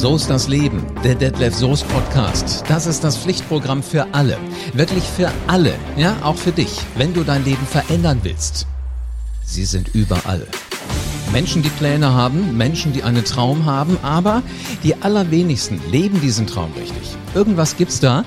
So 0.00 0.14
ist 0.14 0.30
das 0.30 0.46
Leben, 0.46 0.86
der 1.02 1.16
Detlef 1.16 1.56
Soest 1.56 1.88
Podcast. 1.88 2.62
Das 2.68 2.86
ist 2.86 3.02
das 3.02 3.16
Pflichtprogramm 3.16 3.82
für 3.82 4.06
alle. 4.14 4.38
Wirklich 4.72 5.02
für 5.02 5.28
alle. 5.48 5.74
Ja, 5.96 6.16
auch 6.22 6.36
für 6.36 6.52
dich, 6.52 6.70
wenn 6.96 7.12
du 7.14 7.24
dein 7.24 7.44
Leben 7.44 7.66
verändern 7.66 8.20
willst. 8.22 8.68
Sie 9.44 9.64
sind 9.64 9.88
überall. 9.96 10.46
Menschen, 11.32 11.62
die 11.62 11.68
Pläne 11.68 12.14
haben, 12.14 12.56
Menschen, 12.56 12.92
die 12.92 13.02
einen 13.02 13.24
Traum 13.24 13.66
haben, 13.66 13.98
aber 14.02 14.44
die 14.84 14.94
allerwenigsten 15.02 15.80
leben 15.90 16.20
diesen 16.20 16.46
Traum 16.46 16.70
richtig. 16.78 17.16
Irgendwas 17.34 17.76
gibt's 17.76 17.98
da, 17.98 18.24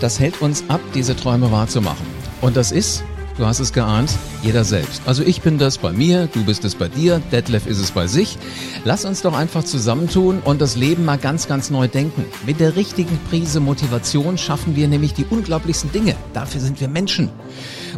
das 0.00 0.20
hält 0.20 0.42
uns 0.42 0.64
ab, 0.68 0.82
diese 0.94 1.16
Träume 1.16 1.50
wahrzumachen. 1.50 2.04
Und 2.42 2.58
das 2.58 2.72
ist 2.72 3.02
Du 3.38 3.44
hast 3.44 3.60
es 3.60 3.74
geahnt, 3.74 4.10
jeder 4.42 4.64
selbst. 4.64 5.02
Also 5.04 5.22
ich 5.22 5.42
bin 5.42 5.58
das 5.58 5.76
bei 5.76 5.92
mir, 5.92 6.26
du 6.26 6.42
bist 6.46 6.64
es 6.64 6.74
bei 6.74 6.88
dir, 6.88 7.20
Detlef 7.30 7.66
ist 7.66 7.78
es 7.78 7.90
bei 7.90 8.06
sich. 8.06 8.38
Lass 8.84 9.04
uns 9.04 9.20
doch 9.20 9.36
einfach 9.36 9.62
zusammentun 9.62 10.38
und 10.42 10.58
das 10.62 10.74
Leben 10.74 11.04
mal 11.04 11.18
ganz, 11.18 11.46
ganz 11.46 11.68
neu 11.68 11.86
denken. 11.86 12.24
Mit 12.46 12.60
der 12.60 12.76
richtigen 12.76 13.18
Prise 13.28 13.60
Motivation 13.60 14.38
schaffen 14.38 14.74
wir 14.74 14.88
nämlich 14.88 15.12
die 15.12 15.26
unglaublichsten 15.26 15.92
Dinge. 15.92 16.16
Dafür 16.32 16.62
sind 16.62 16.80
wir 16.80 16.88
Menschen. 16.88 17.28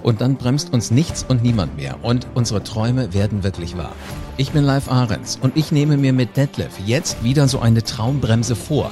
Und 0.03 0.21
dann 0.21 0.39
bremst 0.39 0.73
uns 0.73 0.91
nichts 0.91 1.25
und 1.29 1.45
niemand 1.45 1.77
mehr. 1.77 1.99
Und 2.03 2.27
unsere 2.35 2.65
Träume 2.65 3.15
werden 3.15 3.45
wirklich 3.45 3.77
wahr. 3.77 3.95
Ich 4.39 4.51
bin 4.51 4.65
Live 4.65 4.91
Ahrens 4.91 5.39
und 5.41 5.57
ich 5.57 5.71
nehme 5.71 5.99
mir 5.99 6.13
mit 6.13 6.37
Detlef 6.37 6.81
jetzt 6.85 7.23
wieder 7.23 7.47
so 7.47 7.61
eine 7.61 7.85
Traumbremse 7.85 8.57
vor. 8.57 8.91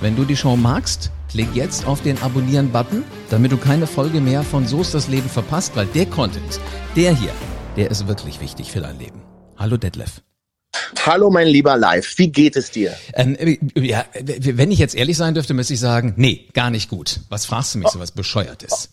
Wenn 0.00 0.16
du 0.16 0.24
die 0.24 0.36
Show 0.36 0.56
magst, 0.56 1.12
Klick 1.36 1.54
jetzt 1.54 1.86
auf 1.86 2.00
den 2.00 2.16
Abonnieren-Button, 2.22 3.04
damit 3.28 3.52
du 3.52 3.58
keine 3.58 3.86
Folge 3.86 4.22
mehr 4.22 4.42
von 4.42 4.66
So 4.66 4.80
ist 4.80 4.94
das 4.94 5.06
Leben 5.06 5.28
verpasst, 5.28 5.76
weil 5.76 5.84
der 5.84 6.06
Content, 6.06 6.58
der 6.96 7.14
hier, 7.14 7.32
der 7.76 7.90
ist 7.90 8.08
wirklich 8.08 8.40
wichtig 8.40 8.72
für 8.72 8.80
dein 8.80 8.98
Leben. 8.98 9.20
Hallo 9.58 9.76
Detlef. 9.76 10.22
Hallo 11.04 11.30
mein 11.30 11.46
lieber 11.46 11.76
Live, 11.76 12.16
wie 12.16 12.32
geht 12.32 12.56
es 12.56 12.70
dir? 12.70 12.96
Ähm, 13.12 13.36
ja, 13.74 14.06
wenn 14.14 14.70
ich 14.70 14.78
jetzt 14.78 14.94
ehrlich 14.94 15.18
sein 15.18 15.34
dürfte, 15.34 15.52
müsste 15.52 15.74
ich 15.74 15.80
sagen, 15.80 16.14
nee, 16.16 16.48
gar 16.54 16.70
nicht 16.70 16.88
gut. 16.88 17.20
Was 17.28 17.44
fragst 17.44 17.74
du 17.74 17.80
mich 17.80 17.88
so 17.88 18.00
was 18.00 18.12
Bescheuertes? 18.12 18.88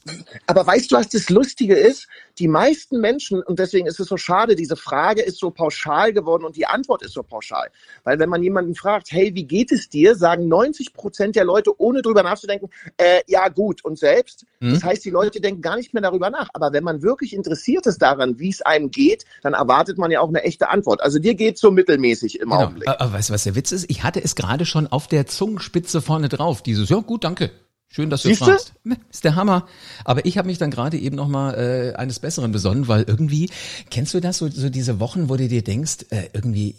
Aber 0.46 0.68
weißt 0.68 0.92
du, 0.92 0.98
was 0.98 1.08
das 1.08 1.30
Lustige 1.30 1.76
ist? 1.76 2.08
Die 2.40 2.48
meisten 2.48 3.00
Menschen, 3.00 3.44
und 3.44 3.60
deswegen 3.60 3.86
ist 3.86 4.00
es 4.00 4.08
so 4.08 4.18
schade, 4.18 4.56
diese 4.56 4.76
Frage 4.76 5.22
ist 5.22 5.38
so 5.38 5.52
pauschal 5.52 6.14
geworden 6.14 6.46
und 6.46 6.56
die 6.56 6.66
Antwort 6.66 7.04
ist 7.04 7.14
so 7.14 7.22
pauschal. 7.22 7.70
Weil 8.04 8.18
wenn 8.18 8.30
man 8.30 8.42
jemanden 8.42 8.74
fragt, 8.74 9.12
hey, 9.12 9.36
wie 9.36 9.46
geht 9.46 9.72
es 9.72 9.90
dir, 9.90 10.16
sagen 10.16 10.48
90 10.48 10.94
Prozent 10.94 11.36
der 11.36 11.46
Leute, 11.46 11.80
ohne 11.80 12.02
drüber 12.02 12.24
nachzudenken, 12.24 12.70
äh, 12.98 13.22
ja 13.28 13.50
gut, 13.50 13.86
und 13.86 14.00
selbst. 14.00 14.46
Mhm. 14.60 14.74
Das 14.74 14.84
heißt, 14.84 15.06
die 15.06 15.12
Leute 15.12 15.42
denken 15.42 15.62
gar 15.62 15.76
nicht 15.76 15.94
mehr 15.94 16.02
darüber 16.02 16.32
nach. 16.32 16.50
Aber 16.54 16.74
wenn 16.74 16.84
man 16.84 17.04
wirklich 17.04 17.34
interessiert 17.34 17.86
ist 17.86 18.02
daran, 18.02 18.40
wie 18.40 18.50
es 18.50 18.62
einem 18.62 18.90
geht, 18.90 19.26
dann 19.44 19.54
erwartet 19.54 19.98
man 20.00 20.10
ja 20.10 20.22
auch 20.22 20.30
eine 20.30 20.44
echte 20.44 20.70
Antwort. 20.70 21.02
Also 21.02 21.20
dir 21.20 21.36
geht 21.36 21.60
so 21.60 21.70
mittelmäßig 21.70 22.40
im 22.40 22.50
genau. 22.50 22.64
Augenblick. 22.64 22.88
Aber 22.88 23.14
weißt 23.14 23.30
du, 23.30 23.34
was 23.34 23.44
der 23.44 23.56
Witz 23.56 23.72
ist? 23.72 23.86
Ich 23.90 24.04
hatte 24.04 24.24
es 24.24 24.36
gerade 24.36 24.66
schon 24.66 24.88
auf 24.88 25.08
der 25.08 25.28
Zungenspitze 25.28 26.02
vorne 26.02 26.30
drauf. 26.30 26.64
Dieses, 26.64 26.90
ja 26.90 26.98
gut, 26.98 27.24
danke. 27.24 27.52
Schön, 27.96 28.10
dass 28.10 28.24
du 28.24 28.30
Siehste? 28.30 28.46
fragst. 28.46 28.74
Ist 29.12 29.24
der 29.24 29.36
Hammer. 29.36 29.68
Aber 30.04 30.26
ich 30.26 30.40
habe 30.40 30.48
mich 30.48 30.58
dann 30.58 30.72
gerade 30.72 30.98
eben 30.98 31.16
noch 31.16 31.28
mal 31.28 31.54
äh, 31.54 31.94
eines 31.94 32.18
Besseren 32.18 32.52
besonnen, 32.52 32.88
weil 32.88 33.04
irgendwie 33.04 33.52
kennst 33.92 34.16
du 34.16 34.20
das 34.20 34.40
so, 34.40 34.50
so 34.50 34.72
diese 34.72 35.00
Wochen, 35.00 35.30
wo 35.30 35.36
du 35.36 35.48
dir 35.48 35.64
denkst, 35.64 36.06
äh, 36.10 36.24
irgendwie 36.34 36.76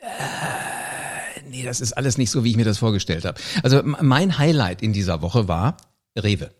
äh, 0.00 1.40
nee, 1.48 1.62
das 1.62 1.80
ist 1.80 1.92
alles 1.92 2.18
nicht 2.18 2.32
so, 2.32 2.42
wie 2.42 2.50
ich 2.50 2.56
mir 2.56 2.64
das 2.64 2.78
vorgestellt 2.78 3.24
habe. 3.24 3.40
Also 3.62 3.82
mein 3.84 4.36
Highlight 4.36 4.82
in 4.82 4.92
dieser 4.92 5.22
Woche 5.22 5.46
war 5.46 5.76
Rewe. 6.16 6.50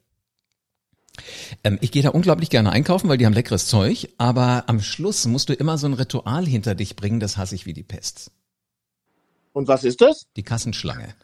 Ähm, 1.65 1.79
ich 1.81 1.91
gehe 1.91 2.05
da 2.05 2.11
unglaublich 2.11 2.51
gerne 2.51 2.71
einkaufen, 2.71 3.09
weil 3.09 3.19
die 3.19 3.27
haben 3.27 3.33
leckeres 3.33 3.67
Zeug, 3.67 4.11
aber 4.17 4.63
am 4.69 4.81
Schluss 4.81 5.27
musst 5.27 5.49
du 5.49 5.55
immer 5.55 5.77
so 5.77 5.89
ein 5.89 5.95
Ritual 5.95 6.47
hinter 6.47 6.77
dich 6.77 6.95
bringen, 6.95 7.19
das 7.19 7.37
hasse 7.37 7.57
ich 7.57 7.67
wie 7.67 7.75
die 7.75 7.83
Pest. 7.83 8.31
Und 9.53 9.67
was 9.67 9.83
ist 9.83 10.01
das? 10.01 10.27
Die 10.37 10.45
Kassenschlange. 10.45 11.17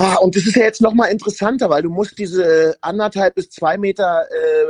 Ah, 0.00 0.14
und 0.14 0.36
das 0.36 0.46
ist 0.46 0.54
ja 0.54 0.62
jetzt 0.62 0.80
nochmal 0.80 1.10
interessanter, 1.10 1.70
weil 1.70 1.82
du 1.82 1.90
musst 1.90 2.18
diese 2.18 2.76
anderthalb 2.82 3.34
bis 3.34 3.50
zwei 3.50 3.76
Meter 3.76 4.26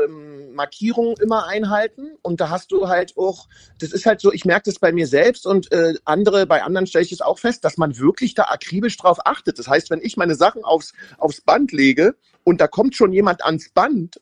ähm, 0.07 0.55
Markierung 0.55 1.19
immer 1.21 1.47
einhalten. 1.47 2.17
Und 2.23 2.41
da 2.41 2.49
hast 2.49 2.73
du 2.73 2.89
halt 2.89 3.15
auch, 3.19 3.47
das 3.79 3.93
ist 3.93 4.07
halt 4.07 4.23
so, 4.23 4.33
ich 4.33 4.47
merke 4.47 4.71
das 4.71 4.79
bei 4.79 4.91
mir 4.91 5.07
selbst 5.07 5.47
und 5.47 5.71
äh, 5.71 5.93
andere, 6.07 6.47
bei 6.47 6.63
anderen 6.63 6.87
stelle 6.87 7.05
ich 7.05 7.13
es 7.13 7.21
auch 7.21 7.39
fest, 7.39 7.63
dass 7.67 7.77
man 7.77 7.99
wirklich 7.99 8.33
da 8.35 8.45
akribisch 8.45 8.97
drauf 8.97 9.19
achtet. 9.27 9.59
Das 9.59 9.69
heißt, 9.69 9.91
wenn 9.91 10.01
ich 10.01 10.17
meine 10.17 10.35
Sachen 10.35 10.65
aufs, 10.65 10.95
aufs 11.19 11.43
Band 11.43 11.73
lege 11.73 12.15
und 12.43 12.63
da 12.63 12.67
kommt 12.67 12.97
schon 12.97 13.13
jemand 13.13 13.45
ans 13.45 13.69
Band 13.69 14.19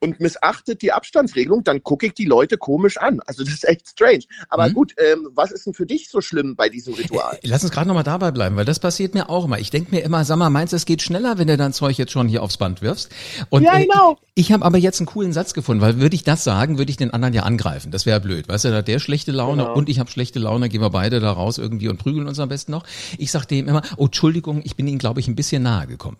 und 0.00 0.20
missachtet 0.20 0.82
die 0.82 0.92
Abstandsregelung, 0.92 1.64
dann 1.64 1.82
gucke 1.82 2.06
ich 2.06 2.14
die 2.14 2.24
Leute 2.24 2.58
komisch 2.58 2.98
an. 2.98 3.20
Also 3.26 3.44
das 3.44 3.54
ist 3.54 3.68
echt 3.68 3.88
strange. 3.88 4.24
Aber 4.48 4.68
mhm. 4.68 4.74
gut, 4.74 4.94
ähm, 4.98 5.28
was 5.34 5.52
ist 5.52 5.66
denn 5.66 5.74
für 5.74 5.86
dich 5.86 6.08
so 6.10 6.20
schlimm 6.20 6.56
bei 6.56 6.68
diesem 6.68 6.94
Ritual? 6.94 7.38
Lass 7.42 7.64
uns 7.64 7.72
gerade 7.72 7.88
nochmal 7.88 8.04
dabei 8.04 8.30
bleiben, 8.30 8.56
weil 8.56 8.64
das 8.64 8.78
passiert 8.78 9.14
mir 9.14 9.28
auch 9.30 9.46
immer. 9.46 9.58
Ich 9.58 9.70
denke 9.70 9.94
mir 9.94 10.02
immer, 10.02 10.24
sag 10.24 10.36
mal, 10.36 10.50
meinst 10.50 10.72
du, 10.72 10.76
es 10.76 10.86
geht 10.86 11.02
schneller, 11.02 11.38
wenn 11.38 11.48
du 11.48 11.56
dein 11.56 11.72
Zeug 11.72 11.96
jetzt 11.96 12.12
schon 12.12 12.28
hier 12.28 12.42
aufs 12.42 12.56
Band 12.56 12.82
wirfst? 12.82 13.10
Und, 13.50 13.62
ja, 13.62 13.78
äh, 13.78 13.86
genau. 13.86 14.12
Äh, 14.12 14.16
ich 14.34 14.52
habe 14.52 14.64
aber 14.64 14.78
jetzt 14.78 15.00
einen 15.00 15.06
coolen 15.06 15.32
Satz 15.32 15.54
gefunden, 15.54 15.80
weil 15.80 15.98
würde 15.98 16.14
ich 16.14 16.24
das 16.24 16.44
sagen, 16.44 16.78
würde 16.78 16.90
ich 16.90 16.96
den 16.96 17.12
anderen 17.12 17.34
ja 17.34 17.42
angreifen. 17.44 17.90
Das 17.90 18.06
wäre 18.06 18.20
blöd. 18.20 18.48
Weißt 18.48 18.64
du, 18.64 18.70
da 18.70 18.76
hat 18.76 18.88
der 18.88 18.98
schlechte 18.98 19.32
Laune 19.32 19.62
genau. 19.62 19.74
und 19.74 19.88
ich 19.88 19.98
habe 19.98 20.10
schlechte 20.10 20.38
Laune, 20.38 20.68
gehen 20.68 20.80
wir 20.80 20.90
beide 20.90 21.20
da 21.20 21.32
raus 21.32 21.58
irgendwie 21.58 21.88
und 21.88 21.98
prügeln 21.98 22.26
uns 22.26 22.38
am 22.38 22.48
besten 22.48 22.72
noch. 22.72 22.84
Ich 23.18 23.30
sag 23.30 23.46
dem 23.46 23.68
immer, 23.68 23.82
oh, 23.96 24.06
Entschuldigung, 24.06 24.60
ich 24.64 24.76
bin 24.76 24.86
Ihnen, 24.86 24.98
glaube 24.98 25.20
ich, 25.20 25.28
ein 25.28 25.36
bisschen 25.36 25.62
nahe 25.62 25.86
gekommen. 25.86 26.18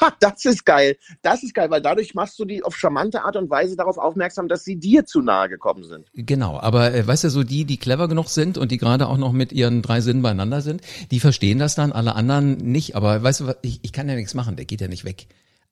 das 0.20 0.44
ist 0.44 0.64
geil. 0.64 0.96
Das 1.22 1.42
ist 1.42 1.54
geil, 1.54 1.70
weil 1.70 1.82
dadurch 1.82 2.14
machst 2.14 2.38
du 2.38 2.44
die 2.44 2.62
auf 2.62 2.76
charmante 2.76 3.22
Art 3.22 3.36
und 3.36 3.50
Weise 3.50 3.76
darauf 3.76 3.98
aufmerksam, 3.98 4.48
dass 4.48 4.64
sie 4.64 4.76
dir 4.76 5.04
zu 5.04 5.20
nahe 5.20 5.48
gekommen 5.48 5.84
sind. 5.84 6.08
Genau, 6.14 6.58
aber 6.58 6.94
äh, 6.94 7.06
weißt 7.06 7.24
du, 7.24 7.30
so 7.30 7.42
die, 7.42 7.64
die 7.64 7.76
clever 7.76 8.08
genug 8.08 8.28
sind 8.28 8.58
und 8.58 8.70
die 8.70 8.78
gerade 8.78 9.08
auch 9.08 9.18
noch 9.18 9.32
mit 9.32 9.52
ihren 9.52 9.82
drei 9.82 10.00
Sinnen 10.00 10.22
beieinander 10.22 10.60
sind, 10.62 10.82
die 11.10 11.20
verstehen 11.20 11.58
das 11.58 11.74
dann, 11.74 11.92
alle 11.92 12.14
anderen 12.14 12.56
nicht. 12.56 12.96
Aber 12.96 13.22
weißt 13.22 13.40
du, 13.40 13.54
ich, 13.62 13.80
ich 13.82 13.92
kann 13.92 14.08
ja 14.08 14.14
nichts 14.14 14.34
machen, 14.34 14.56
der 14.56 14.64
geht 14.64 14.80
ja 14.80 14.88
nicht 14.88 15.04
weg. 15.04 15.26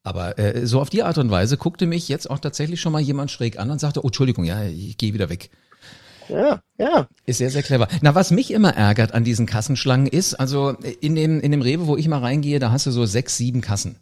Aber 0.04 0.38
äh, 0.38 0.66
so 0.66 0.80
auf 0.80 0.90
die 0.90 1.02
Art 1.02 1.18
und 1.18 1.30
Weise 1.30 1.56
guckte 1.56 1.86
mich 1.86 2.08
jetzt 2.08 2.30
auch 2.30 2.38
tatsächlich 2.38 2.80
schon 2.80 2.92
mal 2.92 3.00
jemand 3.00 3.30
schräg 3.30 3.58
an 3.58 3.70
und 3.70 3.80
sagte, 3.80 4.00
oh, 4.04 4.08
Entschuldigung, 4.08 4.44
ja, 4.44 4.64
ich 4.64 4.96
gehe 4.96 5.12
wieder 5.12 5.28
weg. 5.28 5.50
Ja, 6.28 6.60
ja. 6.78 7.08
Ist 7.26 7.38
sehr, 7.38 7.50
sehr 7.50 7.62
clever. 7.62 7.88
Na, 8.02 8.14
was 8.14 8.30
mich 8.30 8.50
immer 8.50 8.74
ärgert 8.74 9.12
an 9.12 9.24
diesen 9.24 9.46
Kassenschlangen 9.46 10.06
ist, 10.06 10.34
also 10.34 10.70
in 11.00 11.14
dem, 11.14 11.40
in 11.40 11.52
dem 11.52 11.62
Rewe, 11.62 11.86
wo 11.86 11.96
ich 11.96 12.06
mal 12.08 12.20
reingehe, 12.20 12.58
da 12.58 12.70
hast 12.70 12.86
du 12.86 12.90
so 12.90 13.06
sechs, 13.06 13.36
sieben 13.36 13.60
Kassen. 13.60 13.96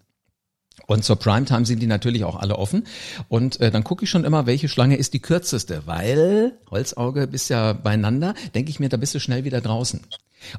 Und 0.87 1.05
zur 1.05 1.17
Primetime 1.17 1.67
sind 1.67 1.81
die 1.81 1.87
natürlich 1.87 2.25
auch 2.25 2.37
alle 2.37 2.57
offen. 2.57 2.87
Und 3.29 3.61
äh, 3.61 3.71
dann 3.71 3.85
gucke 3.85 4.05
ich 4.05 4.11
schon 4.11 4.25
immer, 4.25 4.47
welche 4.47 4.69
Schlange 4.69 4.97
ist 4.97 5.15
die 5.15 5.21
kürzeste, 5.21 5.83
weil 5.87 6.53
Holzauge 6.71 7.27
bist 7.27 7.51
ja 7.51 7.73
beieinander, 7.73 8.35
denke 8.55 8.71
ich 8.71 8.81
mir, 8.81 8.89
da 8.89 8.97
bist 8.97 9.15
du 9.15 9.21
schnell 9.21 9.45
wieder 9.45 9.61
draußen. 9.61 10.01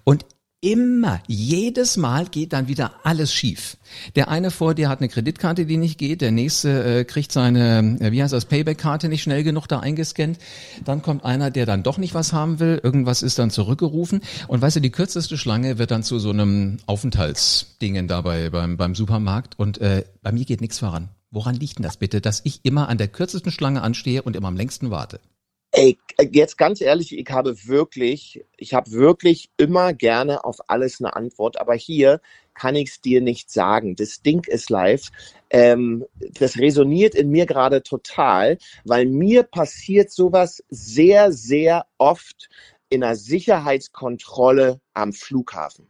Und 0.03 0.25
immer, 0.61 1.21
jedes 1.27 1.97
Mal 1.97 2.25
geht 2.25 2.53
dann 2.53 2.67
wieder 2.67 2.93
alles 3.03 3.31
schief. 3.31 3.77
Der 4.15 4.29
eine 4.29 4.49
vor 4.49 4.73
dir 4.73 4.89
hat 4.89 4.99
eine 4.99 5.09
Kreditkarte, 5.09 5.65
die 5.65 5.77
nicht 5.77 5.97
geht, 5.99 6.21
der 6.21 6.31
nächste 6.31 6.99
äh, 6.99 7.03
kriegt 7.03 7.31
seine, 7.31 7.97
äh, 7.99 8.11
wie 8.11 8.23
heißt 8.23 8.33
das, 8.33 8.45
Payback-Karte 8.45 9.07
nicht 9.07 9.21
schnell 9.21 9.43
genug 9.43 9.67
da 9.67 9.79
eingescannt. 9.79 10.39
Dann 10.83 11.01
kommt 11.01 11.23
einer, 11.23 11.51
der 11.51 11.65
dann 11.65 11.83
doch 11.83 11.97
nicht 11.99 12.15
was 12.15 12.33
haben 12.33 12.59
will, 12.59 12.79
irgendwas 12.81 13.21
ist 13.21 13.37
dann 13.37 13.51
zurückgerufen. 13.51 14.21
Und 14.47 14.61
weißt 14.61 14.77
du, 14.77 14.81
die 14.81 14.91
kürzeste 14.91 15.37
Schlange 15.37 15.77
wird 15.77 15.91
dann 15.91 16.03
zu 16.03 16.17
so 16.17 16.31
einem 16.31 16.77
Aufenthaltsdingen 16.87 18.07
dabei 18.07 18.49
beim, 18.49 18.77
beim 18.77 18.95
Supermarkt. 18.95 19.59
Und 19.59 19.77
äh, 19.77 20.05
bei 20.23 20.31
mir 20.31 20.45
geht 20.45 20.61
nichts 20.61 20.79
voran. 20.79 21.09
Woran 21.29 21.55
liegt 21.55 21.77
denn 21.77 21.83
das 21.83 21.97
bitte, 21.97 22.19
dass 22.19 22.41
ich 22.45 22.61
immer 22.63 22.89
an 22.89 22.97
der 22.97 23.09
kürzesten 23.09 23.51
Schlange 23.51 23.83
anstehe 23.83 24.23
und 24.23 24.35
immer 24.35 24.47
am 24.47 24.57
längsten 24.57 24.89
warte? 24.89 25.19
Ey, 25.77 25.95
jetzt 26.31 26.57
ganz 26.57 26.81
ehrlich, 26.81 27.15
ich 27.15 27.29
habe 27.29 27.67
wirklich, 27.67 28.43
ich 28.57 28.73
habe 28.73 28.91
wirklich 28.93 29.51
immer 29.57 29.93
gerne 29.93 30.43
auf 30.43 30.57
alles 30.71 30.99
eine 30.99 31.15
Antwort, 31.15 31.61
aber 31.61 31.75
hier 31.75 32.19
kann 32.55 32.75
ich 32.75 32.89
es 32.89 33.01
dir 33.01 33.21
nicht 33.21 33.51
sagen. 33.51 33.95
Das 33.95 34.23
Ding 34.23 34.43
ist 34.47 34.71
live. 34.71 35.11
Ähm, 35.51 36.03
das 36.39 36.57
resoniert 36.57 37.13
in 37.13 37.29
mir 37.29 37.45
gerade 37.45 37.83
total, 37.83 38.57
weil 38.85 39.05
mir 39.05 39.43
passiert 39.43 40.09
sowas 40.09 40.63
sehr, 40.69 41.31
sehr 41.31 41.85
oft 41.99 42.49
in 42.89 43.03
einer 43.03 43.15
Sicherheitskontrolle 43.15 44.81
am 44.95 45.13
Flughafen. 45.13 45.87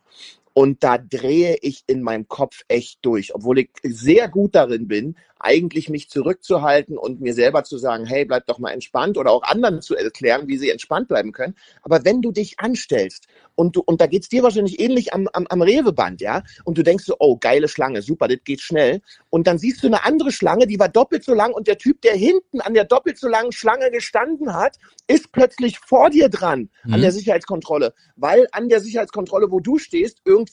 Und 0.57 0.83
da 0.83 0.97
drehe 0.97 1.55
ich 1.61 1.83
in 1.85 2.01
meinem 2.01 2.27
Kopf 2.27 2.63
echt 2.67 2.97
durch, 3.03 3.35
obwohl 3.35 3.59
ich 3.59 3.69
sehr 3.83 4.27
gut 4.27 4.55
darin 4.55 4.87
bin, 4.87 5.15
eigentlich 5.39 5.89
mich 5.89 6.09
zurückzuhalten 6.09 6.97
und 6.97 7.21
mir 7.21 7.35
selber 7.35 7.63
zu 7.63 7.77
sagen, 7.77 8.05
hey, 8.05 8.25
bleib 8.25 8.47
doch 8.47 8.57
mal 8.57 8.71
entspannt 8.71 9.19
oder 9.19 9.31
auch 9.31 9.43
anderen 9.43 9.81
zu 9.81 9.95
erklären, 9.95 10.47
wie 10.47 10.57
sie 10.57 10.71
entspannt 10.71 11.07
bleiben 11.07 11.31
können. 11.31 11.55
Aber 11.83 12.05
wenn 12.05 12.21
du 12.21 12.31
dich 12.31 12.59
anstellst 12.59 13.27
und 13.55 13.75
du, 13.75 13.81
und 13.85 14.01
da 14.01 14.07
geht's 14.07 14.29
dir 14.29 14.43
wahrscheinlich 14.43 14.79
ähnlich 14.79 15.13
am, 15.13 15.27
am, 15.33 15.45
am 15.47 15.61
Reveband, 15.61 16.21
ja, 16.21 16.43
und 16.63 16.77
du 16.77 16.83
denkst 16.83 17.05
so, 17.05 17.15
oh, 17.19 17.37
geile 17.37 17.67
Schlange, 17.67 18.01
super, 18.01 18.27
das 18.27 18.39
geht 18.43 18.61
schnell. 18.61 19.01
Und 19.29 19.47
dann 19.47 19.57
siehst 19.57 19.83
du 19.83 19.87
eine 19.87 20.05
andere 20.05 20.31
Schlange, 20.31 20.67
die 20.67 20.79
war 20.79 20.89
doppelt 20.89 21.23
so 21.23 21.33
lang 21.33 21.53
und 21.53 21.67
der 21.67 21.77
Typ, 21.77 22.01
der 22.01 22.15
hinten 22.15 22.61
an 22.61 22.73
der 22.73 22.85
doppelt 22.85 23.17
so 23.17 23.27
langen 23.27 23.51
Schlange 23.51 23.91
gestanden 23.91 24.53
hat, 24.53 24.77
ist 25.07 25.31
plötzlich 25.31 25.79
vor 25.79 26.09
dir 26.09 26.29
dran 26.29 26.69
mhm. 26.83 26.93
an 26.93 27.01
der 27.01 27.11
Sicherheitskontrolle, 27.11 27.93
weil 28.15 28.47
an 28.51 28.69
der 28.69 28.79
Sicherheitskontrolle, 28.79 29.51
wo 29.51 29.59
du 29.59 29.77
stehst, 29.77 30.21
irgendwie 30.25 30.46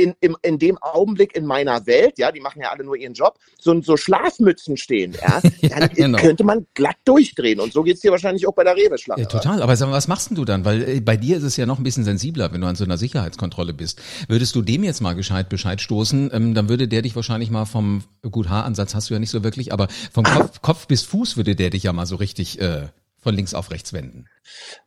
in, 0.00 0.14
in, 0.20 0.36
in 0.42 0.58
dem 0.58 0.78
Augenblick 0.78 1.36
in 1.36 1.44
meiner 1.44 1.86
Welt, 1.86 2.18
ja, 2.18 2.32
die 2.32 2.40
machen 2.40 2.60
ja 2.62 2.70
alle 2.70 2.84
nur 2.84 2.96
ihren 2.96 3.12
Job, 3.12 3.38
so, 3.58 3.80
so 3.82 3.96
Schlafmützen 3.96 4.76
stehen, 4.76 5.14
ja, 5.20 5.40
dann 5.68 5.88
genau. 5.90 6.18
könnte 6.18 6.44
man 6.44 6.66
glatt 6.74 6.96
durchdrehen. 7.04 7.60
Und 7.60 7.72
so 7.72 7.82
geht's 7.82 8.00
dir 8.00 8.10
wahrscheinlich 8.10 8.46
auch 8.46 8.54
bei 8.54 8.64
der 8.64 8.76
Rewe-Schlange. 8.76 9.22
Ja, 9.22 9.28
total. 9.28 9.62
Aber 9.62 9.76
sag 9.76 9.88
mal, 9.88 9.94
was 9.94 10.08
machst 10.08 10.30
denn 10.30 10.36
du 10.36 10.44
dann? 10.44 10.64
Weil 10.64 10.88
äh, 10.88 11.00
bei 11.00 11.16
dir 11.16 11.36
ist 11.36 11.42
es 11.42 11.56
ja 11.56 11.66
noch 11.66 11.78
ein 11.78 11.84
bisschen 11.84 12.04
sensibler, 12.04 12.52
wenn 12.52 12.60
du 12.60 12.66
an 12.66 12.76
so 12.76 12.84
einer 12.84 12.98
Sicherheitskontrolle 12.98 13.74
bist. 13.74 14.00
Würdest 14.28 14.54
du 14.54 14.62
dem 14.62 14.84
jetzt 14.84 15.00
mal 15.00 15.14
gescheit 15.14 15.48
Bescheid 15.48 15.80
stoßen, 15.80 16.30
ähm, 16.32 16.54
dann 16.54 16.68
würde 16.68 16.88
der 16.88 17.02
dich 17.02 17.14
wahrscheinlich 17.16 17.50
mal 17.50 17.66
vom, 17.66 18.04
gut, 18.30 18.48
Haaransatz 18.48 18.94
hast 18.94 19.10
du 19.10 19.14
ja 19.14 19.20
nicht 19.20 19.30
so 19.30 19.44
wirklich, 19.44 19.72
aber 19.72 19.88
vom 20.12 20.24
Kopf, 20.24 20.62
Kopf 20.62 20.86
bis 20.86 21.02
Fuß 21.02 21.36
würde 21.36 21.56
der 21.56 21.70
dich 21.70 21.82
ja 21.82 21.92
mal 21.92 22.06
so 22.06 22.16
richtig 22.16 22.60
äh, 22.60 22.88
von 23.18 23.34
links 23.34 23.54
auf 23.54 23.70
rechts 23.70 23.92
wenden. 23.92 24.26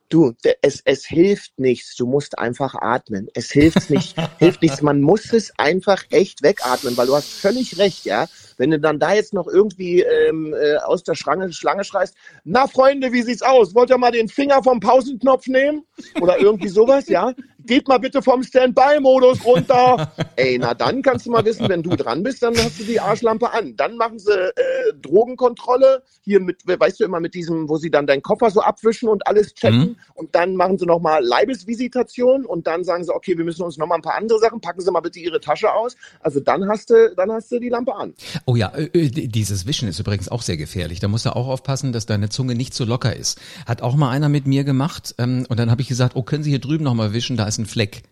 Du, 0.09 0.33
es, 0.61 0.81
es 0.85 1.05
hilft 1.05 1.57
nichts. 1.57 1.95
Du 1.95 2.05
musst 2.05 2.38
einfach 2.38 2.75
atmen. 2.75 3.27
Es 3.33 3.51
hilft 3.51 3.89
nicht, 3.89 4.15
hilft 4.38 4.61
nichts. 4.61 4.81
Man 4.81 5.01
muss 5.01 5.33
es 5.33 5.51
einfach 5.57 6.03
echt 6.11 6.44
wegatmen, 6.44 6.95
weil 6.97 7.07
du 7.07 7.15
hast 7.15 7.29
völlig 7.29 7.77
recht, 7.77 8.05
ja. 8.05 8.27
Wenn 8.57 8.71
du 8.71 8.79
dann 8.79 9.00
da 9.00 9.13
jetzt 9.13 9.33
noch 9.33 9.47
irgendwie 9.47 10.01
ähm, 10.01 10.53
äh, 10.53 10.77
aus 10.77 11.03
der 11.03 11.15
Schlange, 11.15 11.51
Schlange 11.51 11.83
schreist, 11.83 12.15
na 12.44 12.67
Freunde, 12.67 13.11
wie 13.11 13.23
sieht's 13.23 13.41
aus? 13.41 13.73
Wollt 13.73 13.89
ihr 13.89 13.97
mal 13.97 14.11
den 14.11 14.27
Finger 14.27 14.61
vom 14.61 14.79
Pausenknopf 14.79 15.47
nehmen? 15.47 15.85
Oder 16.21 16.38
irgendwie 16.38 16.69
sowas, 16.69 17.07
ja? 17.07 17.33
Geht 17.65 17.88
mal 17.88 18.00
bitte 18.00 18.21
vom 18.21 18.44
Standby-Modus 18.44 19.45
runter. 19.45 20.12
Ey, 20.36 20.57
na 20.57 20.74
dann 20.74 21.01
kannst 21.01 21.25
du 21.25 21.31
mal 21.31 21.45
wissen, 21.45 21.69
wenn 21.69 21.83
du 21.83 21.95
dran 21.95 22.24
bist, 22.24 22.44
dann 22.44 22.56
hast 22.57 22.80
du 22.80 22.83
die 22.83 23.00
Arschlampe 23.00 23.51
an. 23.51 23.75
Dann 23.75 23.98
machen 23.98 24.19
sie 24.19 24.31
äh, 24.33 24.94
Drogenkontrolle, 25.01 26.04
hier 26.21 26.39
mit, 26.39 26.65
weißt 26.65 27.00
du 27.00 27.06
immer, 27.06 27.19
mit 27.19 27.33
diesem, 27.33 27.69
wo 27.69 27.77
sie 27.77 27.92
dann 27.92 28.07
deinen 28.07 28.21
Koffer 28.21 28.50
so 28.50 28.62
abwischen 28.62 29.10
und 29.10 29.27
alles 29.27 29.54
checken. 29.54 29.80
Mhm. 29.80 29.95
Und 30.13 30.36
dann 30.36 30.56
machen 30.56 30.77
sie 30.77 30.86
nochmal 30.86 31.24
Leibesvisitation 31.24 32.45
und 32.45 32.68
dann 32.68 32.83
sagen 32.83 33.04
sie, 33.04 33.13
okay, 33.13 33.38
wir 33.38 33.45
müssen 33.45 33.63
uns 33.63 33.77
nochmal 33.77 34.00
ein 34.00 34.01
paar 34.01 34.16
andere 34.16 34.39
Sachen, 34.39 34.62
packen 34.62 34.81
Sie 34.81 34.92
mal 34.92 35.01
bitte 35.01 35.19
Ihre 35.19 35.39
Tasche 35.39 35.71
aus. 35.74 35.95
Also 36.19 36.39
dann 36.39 36.68
hast 36.69 36.89
du, 36.89 37.13
dann 37.16 37.31
hast 37.31 37.51
du 37.51 37.59
die 37.59 37.69
Lampe 37.69 37.95
an. 37.95 38.13
Oh 38.45 38.56
ja, 38.56 38.69
äh, 38.69 38.86
äh, 38.94 39.09
dieses 39.09 39.66
Wischen 39.66 39.88
ist 39.88 40.00
übrigens 40.00 40.30
auch 40.30 40.42
sehr 40.42 40.57
gefährlich. 40.57 41.00
Da 41.00 41.07
musst 41.07 41.25
du 41.25 41.36
auch 41.36 41.48
aufpassen, 41.48 41.94
dass 41.94 42.06
deine 42.06 42.30
Zunge 42.30 42.56
nicht 42.56 42.74
so 42.74 42.86
locker 42.86 43.16
ist. 43.16 43.39
Hat 43.66 43.81
auch 43.81 43.95
mal 43.95 44.09
einer 44.09 44.30
mit 44.30 44.48
mir 44.48 44.63
gemacht 44.63 45.16
ähm, 45.18 45.45
und 45.50 45.59
dann 45.59 45.71
habe 45.71 45.81
ich 45.81 45.88
gesagt, 45.88 46.16
oh, 46.16 46.24
können 46.24 46.44
Sie 46.44 46.50
hier 46.50 46.59
drüben 46.59 46.83
nochmal 46.83 47.13
wischen, 47.13 47.38
da 47.38 47.48
ist 47.48 47.52
ein 47.57 47.65
Fleck. 47.65 48.03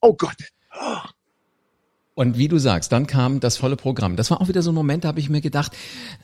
Oh 0.00 0.14
Gott. 0.14 0.36
Und 2.20 2.36
wie 2.36 2.48
du 2.48 2.58
sagst, 2.58 2.92
dann 2.92 3.06
kam 3.06 3.40
das 3.40 3.56
volle 3.56 3.76
Programm. 3.76 4.14
Das 4.14 4.30
war 4.30 4.42
auch 4.42 4.48
wieder 4.48 4.60
so 4.60 4.72
ein 4.72 4.74
Moment, 4.74 5.04
da 5.04 5.08
habe 5.08 5.20
ich 5.20 5.30
mir 5.30 5.40
gedacht, 5.40 5.72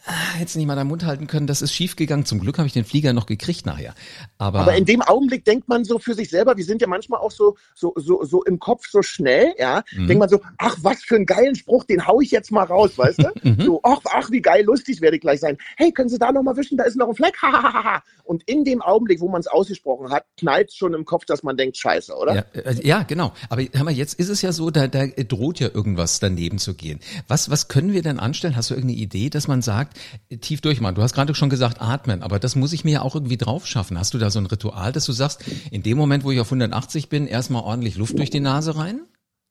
ah, 0.04 0.34
hättest 0.34 0.56
nicht 0.56 0.66
mal 0.66 0.76
deinen 0.76 0.88
Mund 0.88 1.06
halten 1.06 1.26
können, 1.26 1.46
das 1.46 1.62
ist 1.62 1.72
schief 1.72 1.96
gegangen. 1.96 2.26
Zum 2.26 2.38
Glück 2.38 2.58
habe 2.58 2.66
ich 2.66 2.75
den 2.75 2.84
Flieger 2.84 3.14
noch 3.14 3.25
gekriegt 3.25 3.64
nachher. 3.64 3.94
Aber, 4.37 4.60
Aber 4.60 4.76
in 4.76 4.84
dem 4.84 5.00
Augenblick 5.00 5.46
denkt 5.46 5.70
man 5.70 5.87
so 5.87 5.98
für 5.98 6.12
sich 6.12 6.28
selber, 6.28 6.58
wir 6.58 6.66
sind 6.66 6.82
ja 6.82 6.87
manchmal 6.87 7.20
auch 7.20 7.31
so, 7.31 7.56
so, 7.75 7.94
so, 7.96 8.22
so 8.25 8.44
im 8.44 8.58
Kopf 8.58 8.87
so 8.90 9.00
schnell, 9.00 9.54
ja, 9.56 9.84
mhm. 9.93 10.06
denkt 10.06 10.20
man 10.20 10.28
so, 10.28 10.43
ach, 10.58 10.76
was 10.82 11.02
für 11.02 11.16
einen 11.16 11.25
geilen 11.25 11.54
Spruch, 11.54 11.84
den 11.84 12.06
hau 12.06 12.20
ich 12.20 12.31
jetzt 12.31 12.52
mal 12.52 12.64
raus, 12.64 12.98
weißt 12.98 13.22
du? 13.22 13.31
Mhm. 13.46 13.62
So, 13.62 13.81
ach, 13.84 14.00
ach, 14.12 14.31
wie 14.32 14.40
geil, 14.40 14.64
lustig 14.64 15.00
werde 15.00 15.16
ich 15.16 15.22
gleich 15.22 15.38
sein. 15.38 15.56
Hey, 15.76 15.93
können 15.93 16.08
Sie 16.08 16.19
da 16.19 16.32
noch 16.32 16.43
mal 16.43 16.56
wischen? 16.56 16.76
Da 16.76 16.84
ist 16.84 16.96
noch 16.96 17.08
ein 17.08 17.14
Fleck. 17.14 17.37
Und 18.25 18.43
in 18.46 18.64
dem 18.64 18.82
Augenblick, 18.82 19.20
wo 19.20 19.28
man 19.28 19.40
es 19.40 19.46
ausgesprochen 19.46 20.10
hat, 20.10 20.25
knallt 20.37 20.72
schon 20.72 20.94
im 20.94 21.04
Kopf, 21.04 21.26
dass 21.26 21.44
man 21.44 21.56
denkt, 21.56 21.76
scheiße, 21.76 22.12
oder? 22.12 22.34
Ja, 22.34 22.44
äh, 22.60 22.75
ja 22.82 23.02
genau. 23.04 23.32
Aber 23.48 23.62
hör 23.72 23.84
mal, 23.84 23.93
jetzt 23.93 24.14
ist 24.14 24.31
es 24.31 24.43
ja 24.43 24.50
so, 24.50 24.70
da, 24.70 24.88
da 24.88 25.06
droht 25.06 25.60
ja 25.60 25.69
irgendwas 25.86 26.18
daneben 26.18 26.58
zu 26.58 26.74
gehen. 26.74 26.98
Was, 27.28 27.48
was 27.48 27.68
können 27.68 27.92
wir 27.92 28.02
denn 28.02 28.18
anstellen? 28.18 28.56
Hast 28.56 28.70
du 28.70 28.74
irgendeine 28.74 29.00
Idee, 29.00 29.30
dass 29.30 29.46
man 29.46 29.62
sagt, 29.62 29.96
tief 30.40 30.60
durchmachen? 30.60 30.96
Du 30.96 31.02
hast 31.02 31.14
gerade 31.14 31.34
schon 31.34 31.48
gesagt, 31.48 31.80
atmen, 31.80 32.22
aber 32.22 32.40
das 32.40 32.56
muss 32.56 32.72
ich 32.72 32.84
mir 32.84 32.92
ja 32.92 33.02
auch 33.02 33.14
irgendwie 33.14 33.36
drauf 33.36 33.66
schaffen. 33.66 33.98
Hast 33.98 34.12
du 34.12 34.18
da 34.18 34.30
so 34.30 34.40
ein 34.40 34.46
Ritual, 34.46 34.92
dass 34.92 35.06
du 35.06 35.12
sagst, 35.12 35.44
in 35.70 35.82
dem 35.82 35.96
Moment, 35.96 36.24
wo 36.24 36.32
ich 36.32 36.40
auf 36.40 36.48
180 36.48 37.08
bin, 37.08 37.26
erstmal 37.26 37.62
ordentlich 37.62 37.96
Luft 37.96 38.18
durch 38.18 38.30
die 38.30 38.40
Nase 38.40 38.76
rein? 38.76 39.06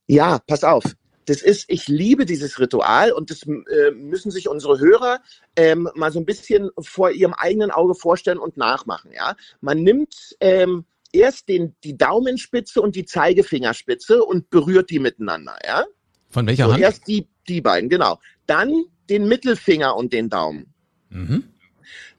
Ja, 0.07 0.39
pass 0.45 0.63
auf. 0.63 0.83
Das 1.25 1.41
ist, 1.41 1.65
ich 1.69 1.87
liebe 1.87 2.25
dieses 2.25 2.59
Ritual 2.59 3.11
und 3.11 3.31
das 3.31 3.43
äh, 3.47 3.91
müssen 3.95 4.29
sich 4.29 4.47
unsere 4.47 4.79
Hörer 4.79 5.21
ähm, 5.55 5.89
mal 5.95 6.11
so 6.11 6.19
ein 6.19 6.25
bisschen 6.25 6.69
vor 6.79 7.09
ihrem 7.09 7.33
eigenen 7.33 7.71
Auge 7.71 7.95
vorstellen 7.95 8.37
und 8.37 8.57
nachmachen. 8.57 9.11
Ja, 9.11 9.35
man 9.59 9.81
nimmt 9.81 10.35
ähm, 10.39 10.85
erst 11.15 11.47
den, 11.47 11.75
die 11.83 11.97
Daumenspitze 11.97 12.81
und 12.81 12.95
die 12.95 13.05
Zeigefingerspitze 13.05 14.23
und 14.23 14.49
berührt 14.49 14.89
die 14.89 14.99
miteinander. 14.99 15.57
Ja, 15.65 15.85
von 16.35 16.45
welcher 16.45 16.65
so, 16.65 16.73
Hand? 16.73 16.83
Erst 16.83 17.07
die, 17.07 17.27
die 17.47 17.61
beiden, 17.61 17.89
genau. 17.89 18.19
Dann 18.45 18.85
den 19.09 19.27
Mittelfinger 19.27 19.95
und 19.95 20.13
den 20.13 20.29
Daumen. 20.29 20.73
Mhm. 21.09 21.45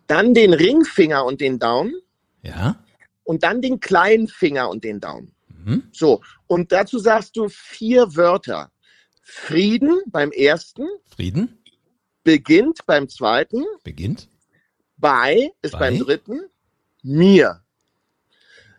Dann 0.09 0.35
den 0.35 0.55
Ringfinger 0.55 1.25
und 1.25 1.41
den 1.41 1.59
Daumen. 1.59 1.95
Ja. 2.43 2.83
Und 3.25 3.43
dann 3.43 3.61
den 3.61 3.79
kleinen 3.79 4.27
Finger 4.27 4.71
und 4.71 4.85
den 4.85 5.01
Daumen. 5.01 5.33
Mhm. 5.49 5.85
So, 5.93 6.23
und 6.47 6.73
dazu 6.73 6.99
sagst 6.99 7.37
du 7.37 7.49
vier 7.49 8.17
Wörter. 8.17 8.73
Frieden 9.23 10.01
beim 10.07 10.31
ersten. 10.31 10.87
Frieden. 11.15 11.59
Beginnt 12.25 12.87
beim 12.87 13.09
zweiten. 13.09 13.65
Beginnt. 13.85 14.29
Bei 14.97 15.51
ist 15.63 15.73
Bei. 15.73 15.79
beim 15.79 15.99
dritten. 15.99 16.41
Mir. 17.03 17.61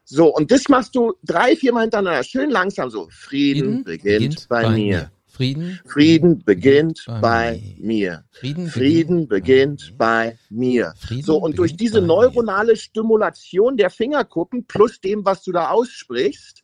So, 0.03 0.33
und 0.33 0.51
das 0.51 0.69
machst 0.69 0.95
du 0.95 1.13
drei, 1.23 1.55
viermal 1.55 1.83
hintereinander. 1.83 2.23
Schön 2.23 2.49
langsam 2.49 2.89
so. 2.89 3.09
Frieden, 3.11 3.83
Frieden 3.83 3.83
beginnt, 3.83 4.19
beginnt, 4.19 4.49
bei, 4.49 4.63
bei 4.63 4.69
mir. 4.69 5.11
Frieden, 5.37 5.79
Frieden 5.85 6.43
beginnt 6.43 7.03
bei, 7.05 7.21
bei 7.21 7.75
mir. 7.77 8.23
Frieden, 8.31 8.69
Frieden 8.69 9.27
beginnt 9.27 9.93
bei 9.95 10.35
mir. 10.49 10.95
Frieden 10.97 11.21
so, 11.21 11.37
und 11.37 11.59
durch 11.59 11.75
diese 11.75 12.01
neuronale 12.01 12.75
Stimulation 12.75 13.77
der 13.77 13.91
Fingerkuppen 13.91 14.65
plus 14.65 14.99
dem, 14.99 15.25
was 15.25 15.43
du 15.43 15.51
da 15.51 15.69
aussprichst, 15.69 16.63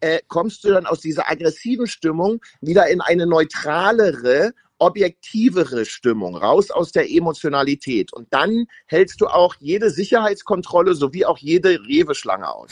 äh, 0.00 0.18
kommst 0.28 0.64
du 0.64 0.68
dann 0.68 0.84
aus 0.84 1.00
dieser 1.00 1.30
aggressiven 1.30 1.86
Stimmung 1.86 2.42
wieder 2.60 2.88
in 2.88 3.00
eine 3.00 3.26
neutralere 3.26 4.52
objektivere 4.80 5.84
Stimmung, 5.84 6.36
raus 6.36 6.70
aus 6.70 6.92
der 6.92 7.10
Emotionalität. 7.10 8.12
Und 8.12 8.28
dann 8.30 8.66
hältst 8.86 9.20
du 9.20 9.26
auch 9.26 9.54
jede 9.60 9.90
Sicherheitskontrolle 9.90 10.94
sowie 10.94 11.24
auch 11.24 11.38
jede 11.38 11.80
Rewe-Schlange 11.80 12.48
aus. 12.48 12.70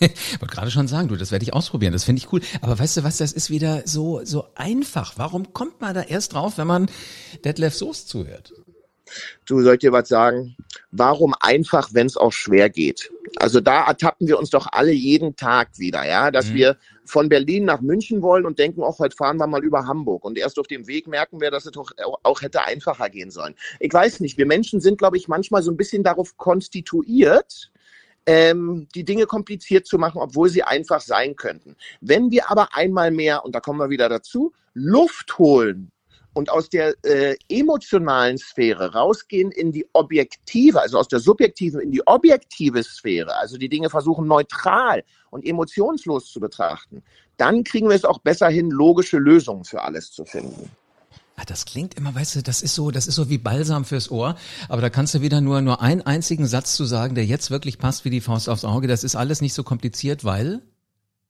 ich 0.00 0.10
wollte 0.40 0.54
gerade 0.54 0.70
schon 0.70 0.88
sagen, 0.88 1.08
du, 1.08 1.16
das 1.16 1.30
werde 1.30 1.44
ich 1.44 1.52
ausprobieren, 1.52 1.92
das 1.92 2.04
finde 2.04 2.20
ich 2.20 2.32
cool. 2.32 2.40
Aber 2.62 2.78
weißt 2.78 2.96
du 2.96 3.04
was, 3.04 3.18
das 3.18 3.32
ist 3.32 3.50
wieder 3.50 3.82
so, 3.84 4.24
so 4.24 4.46
einfach. 4.54 5.14
Warum 5.16 5.52
kommt 5.52 5.80
man 5.80 5.94
da 5.94 6.02
erst 6.02 6.32
drauf, 6.34 6.58
wenn 6.58 6.66
man 6.66 6.90
Detlef 7.44 7.74
Soest 7.74 8.08
zuhört? 8.08 8.52
Du 9.44 9.60
sollst 9.62 9.82
dir 9.82 9.92
was 9.92 10.08
sagen? 10.08 10.56
Warum 10.90 11.34
einfach, 11.40 11.90
wenn 11.92 12.06
es 12.06 12.16
auch 12.16 12.32
schwer 12.32 12.70
geht? 12.70 13.10
Also 13.36 13.60
da 13.60 13.86
ertappen 13.86 14.28
wir 14.28 14.38
uns 14.38 14.50
doch 14.50 14.66
alle 14.70 14.92
jeden 14.92 15.36
Tag 15.36 15.70
wieder, 15.78 16.06
ja, 16.06 16.30
dass 16.30 16.50
mhm. 16.50 16.54
wir 16.54 16.76
von 17.10 17.28
Berlin 17.28 17.64
nach 17.64 17.80
München 17.80 18.22
wollen 18.22 18.46
und 18.46 18.58
denken, 18.58 18.82
auch 18.82 18.98
heute 18.98 19.16
fahren 19.16 19.36
wir 19.36 19.46
mal 19.46 19.64
über 19.64 19.86
Hamburg. 19.86 20.24
Und 20.24 20.38
erst 20.38 20.58
auf 20.58 20.66
dem 20.66 20.86
Weg 20.86 21.06
merken 21.06 21.40
wir, 21.40 21.50
dass 21.50 21.66
es 21.66 21.72
doch 21.72 21.90
auch 22.22 22.40
hätte 22.40 22.62
einfacher 22.62 23.10
gehen 23.10 23.30
sollen. 23.30 23.54
Ich 23.80 23.92
weiß 23.92 24.20
nicht, 24.20 24.38
wir 24.38 24.46
Menschen 24.46 24.80
sind, 24.80 24.98
glaube 24.98 25.16
ich, 25.16 25.28
manchmal 25.28 25.62
so 25.62 25.70
ein 25.70 25.76
bisschen 25.76 26.02
darauf 26.02 26.36
konstituiert, 26.36 27.70
ähm, 28.26 28.86
die 28.94 29.04
Dinge 29.04 29.26
kompliziert 29.26 29.86
zu 29.86 29.98
machen, 29.98 30.20
obwohl 30.20 30.48
sie 30.48 30.62
einfach 30.62 31.00
sein 31.00 31.36
könnten. 31.36 31.76
Wenn 32.00 32.30
wir 32.30 32.50
aber 32.50 32.74
einmal 32.74 33.10
mehr, 33.10 33.44
und 33.44 33.54
da 33.54 33.60
kommen 33.60 33.78
wir 33.78 33.90
wieder 33.90 34.08
dazu, 34.08 34.52
Luft 34.74 35.38
holen 35.38 35.90
und 36.32 36.50
aus 36.50 36.68
der 36.68 36.94
äh, 37.04 37.36
emotionalen 37.48 38.38
Sphäre 38.38 38.92
rausgehen 38.92 39.50
in 39.50 39.72
die 39.72 39.86
objektive, 39.92 40.80
also 40.80 40.98
aus 40.98 41.08
der 41.08 41.20
subjektiven 41.20 41.80
in 41.80 41.90
die 41.90 42.06
objektive 42.06 42.82
Sphäre, 42.82 43.36
also 43.36 43.56
die 43.56 43.68
Dinge 43.68 43.90
versuchen 43.90 44.26
neutral 44.26 45.02
und 45.30 45.44
emotionslos 45.44 46.30
zu 46.30 46.40
betrachten, 46.40 47.02
dann 47.36 47.64
kriegen 47.64 47.88
wir 47.88 47.96
es 47.96 48.04
auch 48.04 48.18
besser 48.18 48.48
hin, 48.48 48.70
logische 48.70 49.18
Lösungen 49.18 49.64
für 49.64 49.82
alles 49.82 50.12
zu 50.12 50.24
finden. 50.24 50.70
Ja, 51.40 51.46
das 51.46 51.64
klingt 51.64 51.94
immer, 51.94 52.14
weißt 52.14 52.36
du, 52.36 52.42
das 52.42 52.60
ist 52.60 52.74
so, 52.74 52.90
das 52.90 53.06
ist 53.06 53.14
so 53.14 53.30
wie 53.30 53.38
Balsam 53.38 53.86
fürs 53.86 54.10
Ohr. 54.10 54.36
Aber 54.68 54.82
da 54.82 54.90
kannst 54.90 55.14
du 55.14 55.22
wieder 55.22 55.40
nur, 55.40 55.62
nur 55.62 55.80
einen 55.80 56.02
einzigen 56.02 56.46
Satz 56.46 56.74
zu 56.76 56.84
sagen, 56.84 57.14
der 57.14 57.24
jetzt 57.24 57.50
wirklich 57.50 57.78
passt 57.78 58.04
wie 58.04 58.10
die 58.10 58.20
Faust 58.20 58.50
aufs 58.50 58.66
Auge. 58.66 58.88
Das 58.88 59.04
ist 59.04 59.16
alles 59.16 59.40
nicht 59.40 59.54
so 59.54 59.62
kompliziert, 59.62 60.22
weil? 60.22 60.60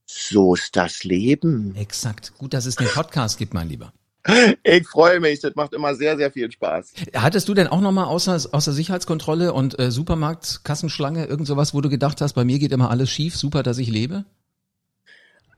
So 0.07 0.55
ist 0.55 0.75
das 0.75 1.05
Leben. 1.05 1.77
Exakt. 1.77 2.37
Gut, 2.39 2.55
dass 2.55 2.67
es 2.67 2.75
den 2.75 2.89
Podcast 2.89 3.39
gibt, 3.39 3.55
mein 3.55 3.69
Lieber. 3.69 3.93
Ich 4.63 4.87
freue 4.87 5.21
mich, 5.21 5.41
das 5.41 5.55
macht 5.55 5.73
immer 5.73 5.95
sehr, 5.95 6.17
sehr 6.17 6.31
viel 6.31 6.51
Spaß. 6.51 6.93
Hattest 7.15 7.49
du 7.49 7.55
denn 7.55 7.67
auch 7.67 7.81
nochmal 7.81 8.07
außer, 8.07 8.35
außer 8.53 8.73
Sicherheitskontrolle 8.73 9.53
und 9.53 9.79
äh, 9.79 9.91
Supermarkt, 9.91 10.65
Kassenschlange, 10.65 11.27
irgend 11.27 11.47
sowas, 11.47 11.75
wo 11.75 11.81
du 11.81 11.89
gedacht 11.89 12.21
hast, 12.21 12.35
bei 12.35 12.45
mir 12.45 12.59
geht 12.59 12.73
immer 12.73 12.91
alles 12.91 13.11
schief, 13.11 13.37
super, 13.37 13.63
dass 13.63 13.79
ich 13.79 13.89
lebe? 13.89 14.25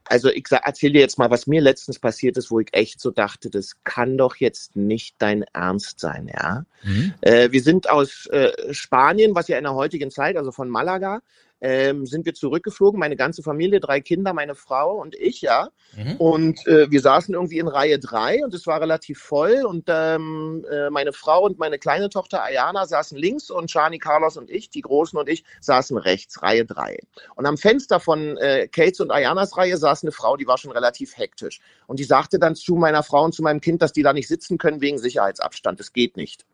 Also 0.04 0.28
ich 0.28 0.44
erzähle 0.50 0.94
dir 0.94 1.00
jetzt 1.00 1.18
mal, 1.18 1.30
was 1.30 1.46
mir 1.46 1.60
letztens 1.60 1.98
passiert 1.98 2.36
ist, 2.36 2.50
wo 2.50 2.60
ich 2.60 2.68
echt 2.72 3.00
so 3.00 3.10
dachte, 3.10 3.50
das 3.50 3.76
kann 3.84 4.18
doch 4.18 4.36
jetzt 4.36 4.76
nicht 4.76 5.14
dein 5.18 5.42
Ernst 5.54 6.00
sein, 6.00 6.30
ja. 6.32 6.64
Mhm. 6.82 7.14
Äh, 7.20 7.50
wir 7.52 7.62
sind 7.62 7.88
aus 7.88 8.26
äh, 8.26 8.52
Spanien, 8.74 9.34
was 9.34 9.48
ja 9.48 9.58
in 9.58 9.64
der 9.64 9.74
heutigen 9.74 10.10
Zeit, 10.10 10.36
also 10.36 10.52
von 10.52 10.68
Malaga, 10.68 11.22
ähm, 11.62 12.06
sind 12.06 12.26
wir 12.26 12.34
zurückgeflogen, 12.34 12.98
meine 12.98 13.14
ganze 13.14 13.42
Familie, 13.42 13.78
drei 13.78 14.00
Kinder, 14.00 14.34
meine 14.34 14.56
Frau 14.56 15.00
und 15.00 15.14
ich, 15.14 15.42
ja. 15.42 15.68
Mhm. 15.96 16.16
Und 16.16 16.66
äh, 16.66 16.90
wir 16.90 17.00
saßen 17.00 17.32
irgendwie 17.34 17.58
in 17.58 17.68
Reihe 17.68 18.00
drei 18.00 18.44
und 18.44 18.52
es 18.52 18.66
war 18.66 18.80
relativ 18.80 19.20
voll 19.20 19.64
und 19.64 19.84
ähm, 19.88 20.66
äh, 20.70 20.90
meine 20.90 21.12
Frau 21.12 21.44
und 21.44 21.60
meine 21.60 21.78
kleine 21.78 22.08
Tochter 22.08 22.42
Ayana 22.42 22.86
saßen 22.86 23.16
links 23.16 23.48
und 23.48 23.70
Shani, 23.70 23.98
Carlos 23.98 24.36
und 24.36 24.50
ich, 24.50 24.70
die 24.70 24.80
Großen 24.80 25.16
und 25.16 25.28
ich, 25.28 25.44
saßen 25.60 25.96
rechts, 25.96 26.42
Reihe 26.42 26.64
drei. 26.64 26.98
Und 27.36 27.46
am 27.46 27.56
Fenster 27.56 28.00
von 28.00 28.36
äh, 28.38 28.66
Kates 28.66 28.98
und 28.98 29.12
Ayanas 29.12 29.56
Reihe 29.56 29.76
saß 29.76 30.02
eine 30.02 30.12
Frau, 30.12 30.36
die 30.36 30.48
war 30.48 30.58
schon 30.58 30.72
relativ 30.72 31.16
hektisch. 31.16 31.60
Und 31.86 32.00
die 32.00 32.04
sagte 32.04 32.40
dann 32.40 32.56
zu 32.56 32.74
meiner 32.74 33.04
Frau 33.04 33.24
und 33.24 33.34
zu 33.34 33.42
meinem 33.42 33.60
Kind, 33.60 33.82
dass 33.82 33.92
die 33.92 34.02
da 34.02 34.12
nicht 34.12 34.26
sitzen 34.26 34.58
können 34.58 34.80
wegen 34.80 34.98
Sicherheitsabstand. 34.98 35.78
Das 35.78 35.92
geht 35.92 36.16
nicht. 36.16 36.44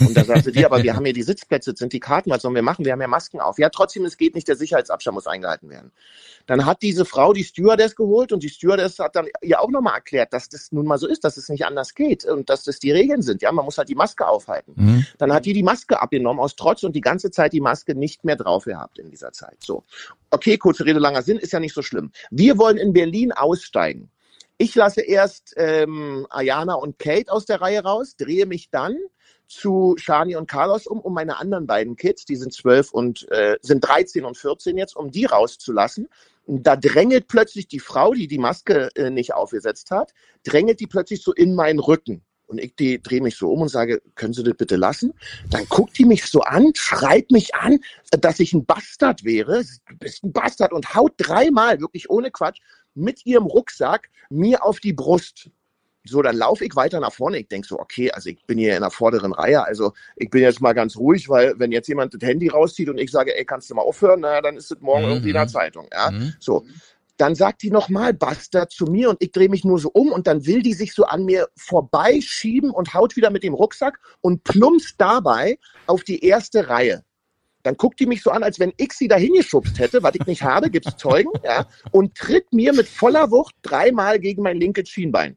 Und 0.00 0.16
da 0.16 0.24
sagte 0.24 0.52
die, 0.52 0.64
aber 0.64 0.82
wir 0.82 0.94
haben 0.96 1.06
ja 1.06 1.12
die 1.12 1.22
Sitzplätze, 1.22 1.74
sind 1.76 1.92
die 1.92 2.00
Karten, 2.00 2.30
was 2.30 2.42
sollen 2.42 2.54
wir 2.54 2.62
machen? 2.62 2.84
Wir 2.84 2.92
haben 2.92 3.00
ja 3.00 3.08
Masken 3.08 3.40
auf. 3.40 3.58
Ja, 3.58 3.68
trotzdem, 3.68 4.04
es 4.04 4.16
geht 4.16 4.34
nicht, 4.34 4.48
der 4.48 4.56
Sicherheitsabstand 4.56 5.14
muss 5.14 5.26
eingehalten 5.26 5.70
werden. 5.70 5.92
Dann 6.46 6.64
hat 6.64 6.82
diese 6.82 7.04
Frau 7.04 7.32
die 7.32 7.44
Stewardess 7.44 7.94
geholt 7.94 8.32
und 8.32 8.42
die 8.42 8.48
Stewardess 8.48 8.98
hat 8.98 9.16
dann 9.16 9.26
ihr 9.42 9.60
auch 9.60 9.70
nochmal 9.70 9.94
erklärt, 9.94 10.32
dass 10.32 10.48
das 10.48 10.72
nun 10.72 10.86
mal 10.86 10.98
so 10.98 11.06
ist, 11.06 11.24
dass 11.24 11.36
es 11.36 11.48
nicht 11.48 11.66
anders 11.66 11.94
geht 11.94 12.24
und 12.24 12.48
dass 12.48 12.64
das 12.64 12.78
die 12.78 12.90
Regeln 12.90 13.22
sind. 13.22 13.42
Ja, 13.42 13.52
man 13.52 13.64
muss 13.64 13.78
halt 13.78 13.88
die 13.88 13.94
Maske 13.94 14.26
aufhalten. 14.26 14.72
Mhm. 14.76 15.06
Dann 15.18 15.32
hat 15.32 15.44
die 15.44 15.52
die 15.52 15.62
Maske 15.62 16.00
abgenommen 16.00 16.40
aus 16.40 16.56
Trotz 16.56 16.82
und 16.82 16.94
die 16.96 17.00
ganze 17.00 17.30
Zeit 17.30 17.52
die 17.52 17.60
Maske 17.60 17.94
nicht 17.94 18.24
mehr 18.24 18.36
drauf 18.36 18.64
gehabt 18.64 18.98
in 18.98 19.10
dieser 19.10 19.32
Zeit. 19.32 19.58
So. 19.64 19.84
Okay, 20.30 20.58
kurze 20.58 20.84
Rede, 20.84 20.98
langer 20.98 21.22
Sinn, 21.22 21.38
ist 21.38 21.52
ja 21.52 21.60
nicht 21.60 21.74
so 21.74 21.82
schlimm. 21.82 22.12
Wir 22.30 22.58
wollen 22.58 22.76
in 22.76 22.92
Berlin 22.92 23.32
aussteigen. 23.32 24.10
Ich 24.56 24.74
lasse 24.74 25.02
erst 25.02 25.54
ähm, 25.56 26.26
Ayana 26.30 26.74
und 26.74 26.98
Kate 26.98 27.30
aus 27.30 27.46
der 27.46 27.60
Reihe 27.60 27.82
raus, 27.82 28.16
drehe 28.16 28.44
mich 28.44 28.70
dann 28.70 28.96
zu 29.48 29.94
Shani 29.98 30.36
und 30.36 30.48
Carlos 30.48 30.86
um, 30.86 31.00
um 31.00 31.14
meine 31.14 31.38
anderen 31.38 31.66
beiden 31.66 31.96
Kids, 31.96 32.24
die 32.24 32.36
sind 32.36 32.52
zwölf 32.52 32.92
und 32.92 33.28
äh, 33.30 33.56
sind 33.62 33.80
13 33.80 34.24
und 34.24 34.36
14 34.36 34.76
jetzt, 34.76 34.94
um 34.96 35.10
die 35.10 35.24
rauszulassen. 35.24 36.08
Da 36.46 36.76
drängelt 36.76 37.28
plötzlich 37.28 37.68
die 37.68 37.80
Frau, 37.80 38.14
die 38.14 38.28
die 38.28 38.38
Maske 38.38 38.90
äh, 38.94 39.10
nicht 39.10 39.34
aufgesetzt 39.34 39.90
hat, 39.90 40.12
drängelt 40.44 40.80
die 40.80 40.86
plötzlich 40.86 41.22
so 41.22 41.32
in 41.32 41.54
meinen 41.54 41.78
Rücken. 41.78 42.22
Und 42.46 42.58
ich 42.58 42.74
drehe 42.76 43.20
mich 43.20 43.36
so 43.36 43.50
um 43.52 43.60
und 43.60 43.68
sage, 43.68 44.00
können 44.14 44.32
Sie 44.32 44.42
das 44.42 44.54
bitte 44.56 44.76
lassen? 44.76 45.12
Dann 45.50 45.66
guckt 45.68 45.98
die 45.98 46.06
mich 46.06 46.24
so 46.24 46.40
an, 46.40 46.72
schreit 46.74 47.30
mich 47.30 47.54
an, 47.54 47.78
dass 48.10 48.40
ich 48.40 48.54
ein 48.54 48.64
Bastard 48.64 49.22
wäre. 49.22 49.62
Du 49.62 49.96
bist 49.98 50.24
ein 50.24 50.32
Bastard 50.32 50.72
und 50.72 50.94
haut 50.94 51.12
dreimal, 51.18 51.78
wirklich 51.80 52.08
ohne 52.08 52.30
Quatsch, 52.30 52.60
mit 52.94 53.26
ihrem 53.26 53.44
Rucksack 53.44 54.08
mir 54.30 54.64
auf 54.64 54.80
die 54.80 54.94
Brust. 54.94 55.50
So, 56.04 56.22
dann 56.22 56.36
laufe 56.36 56.64
ich 56.64 56.74
weiter 56.74 57.00
nach 57.00 57.12
vorne. 57.12 57.38
Ich 57.38 57.48
denke 57.48 57.68
so, 57.68 57.78
okay, 57.78 58.10
also 58.10 58.30
ich 58.30 58.44
bin 58.46 58.58
hier 58.58 58.74
in 58.76 58.82
der 58.82 58.90
vorderen 58.90 59.32
Reihe, 59.32 59.64
also 59.64 59.92
ich 60.16 60.30
bin 60.30 60.42
jetzt 60.42 60.60
mal 60.60 60.72
ganz 60.72 60.96
ruhig, 60.96 61.28
weil 61.28 61.58
wenn 61.58 61.72
jetzt 61.72 61.88
jemand 61.88 62.14
das 62.14 62.26
Handy 62.26 62.48
rauszieht 62.48 62.88
und 62.88 62.98
ich 62.98 63.10
sage, 63.10 63.36
ey, 63.36 63.44
kannst 63.44 63.68
du 63.70 63.74
mal 63.74 63.82
aufhören, 63.82 64.20
naja, 64.20 64.40
dann 64.40 64.56
ist 64.56 64.70
es 64.70 64.80
morgen 64.80 65.04
mhm. 65.04 65.10
irgendwie 65.10 65.28
in 65.28 65.34
der 65.34 65.44
mhm. 65.44 65.50
Zeitung. 65.50 65.88
Ja, 65.92 66.10
mhm. 66.10 66.34
so. 66.40 66.64
Dann 67.16 67.34
sagt 67.34 67.62
die 67.62 67.72
nochmal 67.72 68.14
Bastard 68.14 68.70
zu 68.70 68.84
mir 68.84 69.10
und 69.10 69.16
ich 69.20 69.32
drehe 69.32 69.48
mich 69.48 69.64
nur 69.64 69.80
so 69.80 69.90
um 69.92 70.12
und 70.12 70.28
dann 70.28 70.46
will 70.46 70.62
die 70.62 70.72
sich 70.72 70.94
so 70.94 71.04
an 71.04 71.24
mir 71.24 71.48
vorbeischieben 71.56 72.70
und 72.70 72.94
haut 72.94 73.16
wieder 73.16 73.30
mit 73.30 73.42
dem 73.42 73.54
Rucksack 73.54 73.98
und 74.20 74.44
plumpst 74.44 74.94
dabei 74.98 75.58
auf 75.86 76.04
die 76.04 76.24
erste 76.24 76.68
Reihe 76.68 77.02
dann 77.64 77.76
guckt 77.76 78.00
die 78.00 78.06
mich 78.06 78.22
so 78.22 78.30
an, 78.30 78.44
als 78.44 78.58
wenn 78.60 78.72
ich 78.78 78.92
sie 78.92 79.08
dahin 79.08 79.34
geschubst 79.34 79.78
hätte, 79.78 80.02
was 80.02 80.14
ich 80.14 80.24
nicht 80.26 80.42
habe, 80.42 80.70
gibt 80.70 80.86
es 80.86 80.96
Zeugen, 80.96 81.30
ja, 81.44 81.66
und 81.90 82.14
tritt 82.14 82.50
mir 82.52 82.72
mit 82.72 82.88
voller 82.88 83.30
Wucht 83.30 83.54
dreimal 83.60 84.18
gegen 84.20 84.42
mein 84.42 84.58
linkes 84.58 84.88
Schienbein 84.88 85.36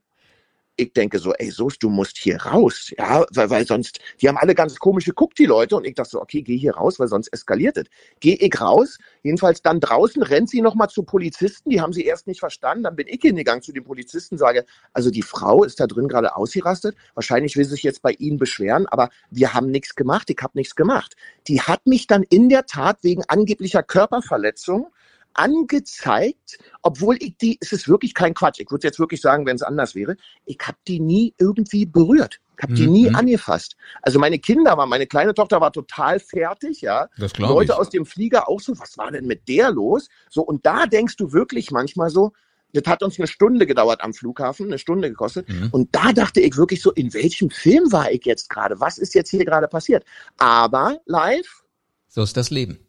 ich 0.81 0.93
denke 0.93 1.19
so, 1.19 1.33
ey, 1.33 1.51
Soos, 1.51 1.77
du 1.77 1.89
musst 1.89 2.17
hier 2.17 2.41
raus, 2.41 2.91
ja, 2.97 3.25
weil, 3.31 3.50
weil 3.50 3.67
sonst, 3.67 4.00
die 4.19 4.27
haben 4.27 4.38
alle 4.38 4.55
ganz 4.55 4.77
komisch 4.79 5.05
geguckt, 5.05 5.38
die 5.38 5.45
Leute, 5.45 5.75
und 5.75 5.85
ich 5.85 5.93
dachte 5.93 6.09
so, 6.09 6.21
okay, 6.21 6.41
geh 6.41 6.57
hier 6.57 6.73
raus, 6.75 7.00
weil 7.00 7.07
sonst 7.07 7.27
eskaliert 7.27 7.77
es. 7.77 7.85
Geh 8.19 8.33
ich 8.33 8.59
raus, 8.59 8.97
jedenfalls 9.21 9.61
dann 9.61 9.79
draußen 9.79 10.23
rennt 10.23 10.50
sie 10.50 10.61
nochmal 10.61 10.89
zu 10.89 11.03
Polizisten, 11.03 11.69
die 11.69 11.81
haben 11.81 11.93
sie 11.93 12.03
erst 12.03 12.27
nicht 12.27 12.39
verstanden, 12.39 12.83
dann 12.83 12.95
bin 12.95 13.07
ich 13.07 13.21
hingegangen 13.21 13.61
zu 13.61 13.71
den 13.71 13.83
Polizisten, 13.83 14.38
sage, 14.38 14.65
also 14.93 15.11
die 15.11 15.21
Frau 15.21 15.63
ist 15.63 15.79
da 15.79 15.88
drin 15.88 16.07
gerade 16.07 16.35
ausgerastet, 16.35 16.95
wahrscheinlich 17.13 17.55
will 17.55 17.65
sie 17.65 17.71
sich 17.71 17.83
jetzt 17.83 18.01
bei 18.01 18.11
Ihnen 18.13 18.38
beschweren, 18.38 18.88
aber 18.88 19.09
wir 19.29 19.53
haben 19.53 19.67
nichts 19.67 19.95
gemacht, 19.95 20.29
ich 20.29 20.38
habe 20.41 20.57
nichts 20.57 20.75
gemacht. 20.75 21.15
Die 21.47 21.61
hat 21.61 21.85
mich 21.85 22.07
dann 22.07 22.23
in 22.23 22.50
der 22.50 22.65
Tat 22.65 22.97
wegen 23.03 23.23
angeblicher 23.27 23.83
Körperverletzung 23.83 24.88
angezeigt, 25.33 26.57
obwohl 26.81 27.17
ich 27.19 27.38
die, 27.38 27.57
es 27.61 27.71
ist 27.71 27.88
wirklich 27.88 28.13
kein 28.13 28.33
Quatsch, 28.33 28.59
ich 28.59 28.69
würde 28.71 28.88
jetzt 28.88 29.00
wirklich 29.00 29.21
sagen, 29.21 29.45
wenn 29.45 29.55
es 29.55 29.61
anders 29.61 29.95
wäre, 29.95 30.15
ich 30.45 30.57
habe 30.63 30.77
die 30.88 31.00
nie 31.00 31.33
irgendwie 31.38 31.85
berührt. 31.85 32.39
Ich 32.57 32.63
habe 32.63 32.73
die 32.73 32.85
mhm. 32.85 32.93
nie 32.93 33.09
angefasst. 33.09 33.75
Also 34.03 34.19
meine 34.19 34.38
Kinder 34.38 34.77
waren, 34.77 34.88
meine 34.88 35.07
kleine 35.07 35.33
Tochter 35.33 35.61
war 35.61 35.71
total 35.71 36.19
fertig, 36.19 36.81
ja. 36.81 37.07
Das 37.17 37.35
Leute 37.39 37.73
ich. 37.73 37.77
aus 37.77 37.89
dem 37.89 38.05
Flieger 38.05 38.47
auch 38.47 38.59
so, 38.59 38.77
was 38.77 39.00
war 39.00 39.09
denn 39.09 39.25
mit 39.25 39.47
der 39.47 39.71
los? 39.71 40.09
So, 40.29 40.43
und 40.43 40.63
da 40.63 40.85
denkst 40.85 41.17
du 41.17 41.33
wirklich 41.33 41.71
manchmal 41.71 42.11
so, 42.11 42.33
das 42.73 42.83
hat 42.85 43.03
uns 43.03 43.17
eine 43.17 43.27
Stunde 43.27 43.65
gedauert 43.65 44.01
am 44.01 44.13
Flughafen, 44.13 44.67
eine 44.67 44.77
Stunde 44.77 45.09
gekostet. 45.09 45.50
Mhm. 45.50 45.69
Und 45.71 45.95
da 45.95 46.13
dachte 46.13 46.39
ich 46.39 46.55
wirklich 46.55 46.81
so, 46.81 46.91
in 46.91 47.13
welchem 47.13 47.50
Film 47.50 47.91
war 47.91 48.11
ich 48.11 48.25
jetzt 48.25 48.50
gerade? 48.50 48.79
Was 48.79 48.97
ist 48.97 49.15
jetzt 49.15 49.29
hier 49.29 49.43
gerade 49.43 49.67
passiert? 49.67 50.05
Aber 50.38 51.00
live. 51.05 51.63
So 52.07 52.21
ist 52.21 52.38
das 52.38 52.50
Leben. 52.50 52.79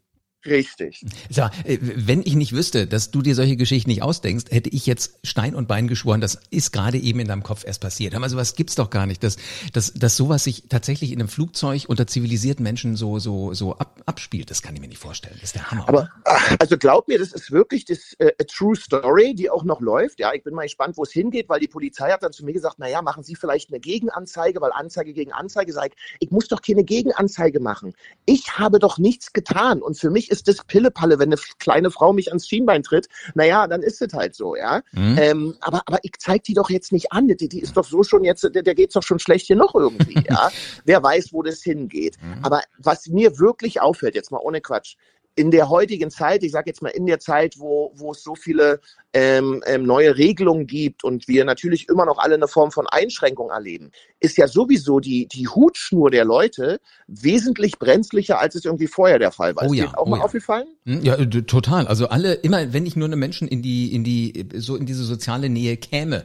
Richtig. 0.45 1.05
So, 1.31 1.43
äh, 1.43 1.79
wenn 1.81 2.23
ich 2.23 2.35
nicht 2.35 2.53
wüsste, 2.53 2.87
dass 2.87 3.11
du 3.11 3.23
dir 3.23 3.35
solche 3.35 3.57
Geschichten 3.57 3.91
nicht 3.91 4.03
ausdenkst, 4.03 4.47
hätte 4.51 4.71
ich 4.71 4.87
jetzt 4.87 5.19
Stein 5.23 5.55
und 5.55 5.69
Bein 5.69 5.87
geschworen, 5.87 6.21
das 6.21 6.39
ist 6.51 6.73
gerade 6.73 6.99
eben 6.99 7.21
in 7.21 7.29
deinem 7.29 7.45
Kopf 7.45 7.65
erst 7.65 7.81
passiert. 7.81 8.15
Aber 8.15 8.29
sowas 8.29 8.57
gibt's 8.57 8.75
doch 8.75 8.91
gar 8.91 9.07
nicht, 9.07 9.23
dass, 9.23 9.37
dass, 9.73 9.93
dass 9.95 10.17
sowas 10.17 10.43
sich 10.45 10.65
tatsächlich 10.69 11.13
in 11.13 11.21
einem 11.21 11.29
Flugzeug 11.29 11.85
unter 11.87 12.07
zivilisierten 12.09 12.65
Menschen 12.65 12.97
so, 12.97 13.21
so, 13.21 13.55
so 13.55 13.77
ab, 13.77 14.03
abspielt. 14.07 14.51
Das 14.51 14.63
kann 14.63 14.75
ich 14.75 14.81
mir 14.81 14.89
nicht 14.89 14.99
vorstellen. 14.99 15.35
Das 15.37 15.45
ist 15.45 15.55
der 15.55 15.71
Hammer. 15.71 15.89
Aber, 15.89 16.11
also 16.59 16.77
glaub 16.77 17.07
mir, 17.07 17.21
das 17.21 17.33
ist 17.33 17.53
wirklich 17.53 17.85
das, 17.85 18.15
äh, 18.19 18.33
a 18.41 18.45
true 18.45 18.75
story, 18.75 19.35
die 19.35 19.49
auch 19.49 19.63
noch 19.63 19.81
läuft. 19.81 20.19
Ja, 20.19 20.33
ich 20.35 20.43
bin 20.43 20.55
mal 20.55 20.65
gespannt, 20.65 20.97
wo 20.97 21.05
es 21.05 21.13
hingeht, 21.13 21.49
weil 21.49 21.61
die 21.61 21.69
Polizei 21.69 22.11
hat 22.11 22.25
dann 22.25 22.33
zu 22.33 22.45
mir 22.45 22.53
gesagt, 22.53 22.77
na 22.79 22.89
ja, 22.89 23.01
machen 23.01 23.23
Sie 23.23 23.37
vielleicht 23.37 23.71
eine 23.71 23.79
Gegenanzeige, 23.79 24.61
weil 24.61 24.73
Anzeige 24.73 25.13
gegen 25.13 25.33
Anzeige 25.33 25.73
sei, 25.73 25.91
ich 26.19 26.33
muss 26.33 26.49
doch 26.49 26.63
keine 26.63 26.83
Gegenanzeige 26.83 27.61
machen. 27.61 27.95
Ich 28.25 28.59
habe 28.59 28.81
doch 28.81 28.99
nichts 28.99 29.33
getan 29.33 29.83
und 29.83 29.97
für 29.99 30.11
mich 30.11 30.32
ist 30.33 30.49
das 30.49 30.65
Pillepalle, 30.65 31.19
wenn 31.19 31.33
eine 31.33 31.41
kleine 31.59 31.91
Frau 31.91 32.13
mich 32.13 32.29
ans 32.29 32.49
Schienbein 32.49 32.83
tritt. 32.83 33.09
Naja, 33.35 33.67
dann 33.69 33.83
ist 33.83 34.01
es 34.01 34.13
halt 34.15 34.35
so, 34.35 34.57
ja. 34.57 34.83
Mhm. 34.93 35.19
Ähm, 35.21 35.57
aber, 35.61 35.83
aber 35.87 35.99
ich 36.03 36.13
zeig 36.19 36.45
die 36.45 36.55
doch 36.55 36.71
jetzt 36.71 36.91
nicht 36.91 37.13
an. 37.13 37.29
Die, 37.29 37.49
die 37.49 37.61
ist 37.61 37.77
doch 37.77 37.85
so 37.85 38.03
schon 38.03 38.25
jetzt, 38.25 38.43
der, 38.43 38.63
der 38.63 38.75
geht's 38.75 38.95
doch 38.95 39.03
schon 39.03 39.19
schlecht 39.19 39.47
hier 39.47 39.57
noch 39.57 39.75
irgendwie, 39.75 40.25
ja. 40.29 40.51
Wer 40.85 41.03
weiß, 41.03 41.33
wo 41.33 41.43
das 41.43 41.63
hingeht. 41.63 42.17
Mhm. 42.21 42.45
Aber 42.45 42.63
was 42.79 43.07
mir 43.09 43.39
wirklich 43.39 43.81
auffällt, 43.81 44.15
jetzt 44.15 44.33
mal 44.33 44.41
ohne 44.43 44.61
Quatsch, 44.61 44.97
in 45.35 45.51
der 45.51 45.69
heutigen 45.69 46.11
Zeit, 46.11 46.43
ich 46.43 46.53
sage 46.53 46.71
jetzt 46.71 46.83
mal 46.83 46.91
in 46.91 47.07
der 47.07 47.19
Zeit, 47.19 47.59
wo, 47.59 47.93
wo 47.95 48.13
es 48.13 48.23
so 48.23 48.35
viele 48.35 48.81
ähm, 49.15 49.63
ähm, 49.67 49.85
neue 49.85 50.17
Regelungen 50.17 50.67
gibt 50.67 51.05
und 51.05 51.29
wir 51.29 51.45
natürlich 51.45 51.89
immer 51.89 52.07
noch 52.07 52.19
alle 52.19 52.35
eine 52.35 52.49
Form 52.49 52.71
von 52.71 52.87
Einschränkung 52.87 53.51
erleben, 53.51 53.91
ist 54.21 54.39
ja 54.39 54.49
sowieso 54.49 55.01
die, 55.01 55.29
die 55.29 55.49
Hutschnur 55.49 56.11
der 56.11 56.25
Leute 56.25 56.81
wesentlich 57.07 57.79
brenzlicher, 57.79 58.39
als 58.39 58.55
es 58.55 58.65
irgendwie 58.65 58.87
vorher 58.87 59.19
der 59.19 59.31
Fall 59.31 59.55
war. 59.55 59.69
Oh 59.69 59.73
ja, 59.73 59.85
ist 59.85 59.93
dir 59.93 59.99
auch 59.99 60.07
oh 60.07 60.11
mal 60.11 60.19
ja. 60.19 60.25
aufgefallen? 60.25 60.67
Hm, 60.87 61.03
ja, 61.03 61.17
total. 61.43 61.87
Also 61.87 62.09
alle, 62.09 62.35
immer 62.35 62.73
wenn 62.73 62.87
ich 62.87 62.97
nur 62.97 63.07
eine 63.07 63.17
Menschen 63.17 63.49
in 63.49 63.61
die, 63.61 63.95
in 63.95 64.03
die, 64.03 64.49
so 64.57 64.77
in 64.77 64.87
diese 64.87 65.05
soziale 65.05 65.51
Nähe 65.51 65.77
käme, 65.77 66.25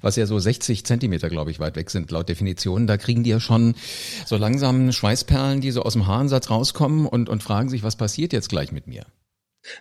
was 0.00 0.16
ja 0.16 0.26
so 0.26 0.38
60 0.38 0.84
Zentimeter, 0.84 1.28
glaube 1.28 1.50
ich, 1.50 1.58
weit 1.58 1.76
weg 1.76 1.90
sind, 1.90 2.10
laut 2.10 2.28
Definition, 2.28 2.86
da 2.86 2.96
kriegen 2.96 3.24
die 3.24 3.30
ja 3.30 3.40
schon 3.40 3.74
so 4.26 4.36
langsam 4.36 4.92
Schweißperlen, 4.92 5.60
die 5.60 5.72
so 5.72 5.82
aus 5.82 5.94
dem 5.94 6.06
Haarensatz 6.06 6.50
rauskommen 6.50 7.06
und, 7.06 7.28
und 7.28 7.42
fragen 7.42 7.68
sich, 7.68 7.82
was 7.82 7.96
passiert 7.96 8.32
jetzt 8.32 8.48
gleich 8.48 8.70
mit 8.70 8.86
mir? 8.86 9.04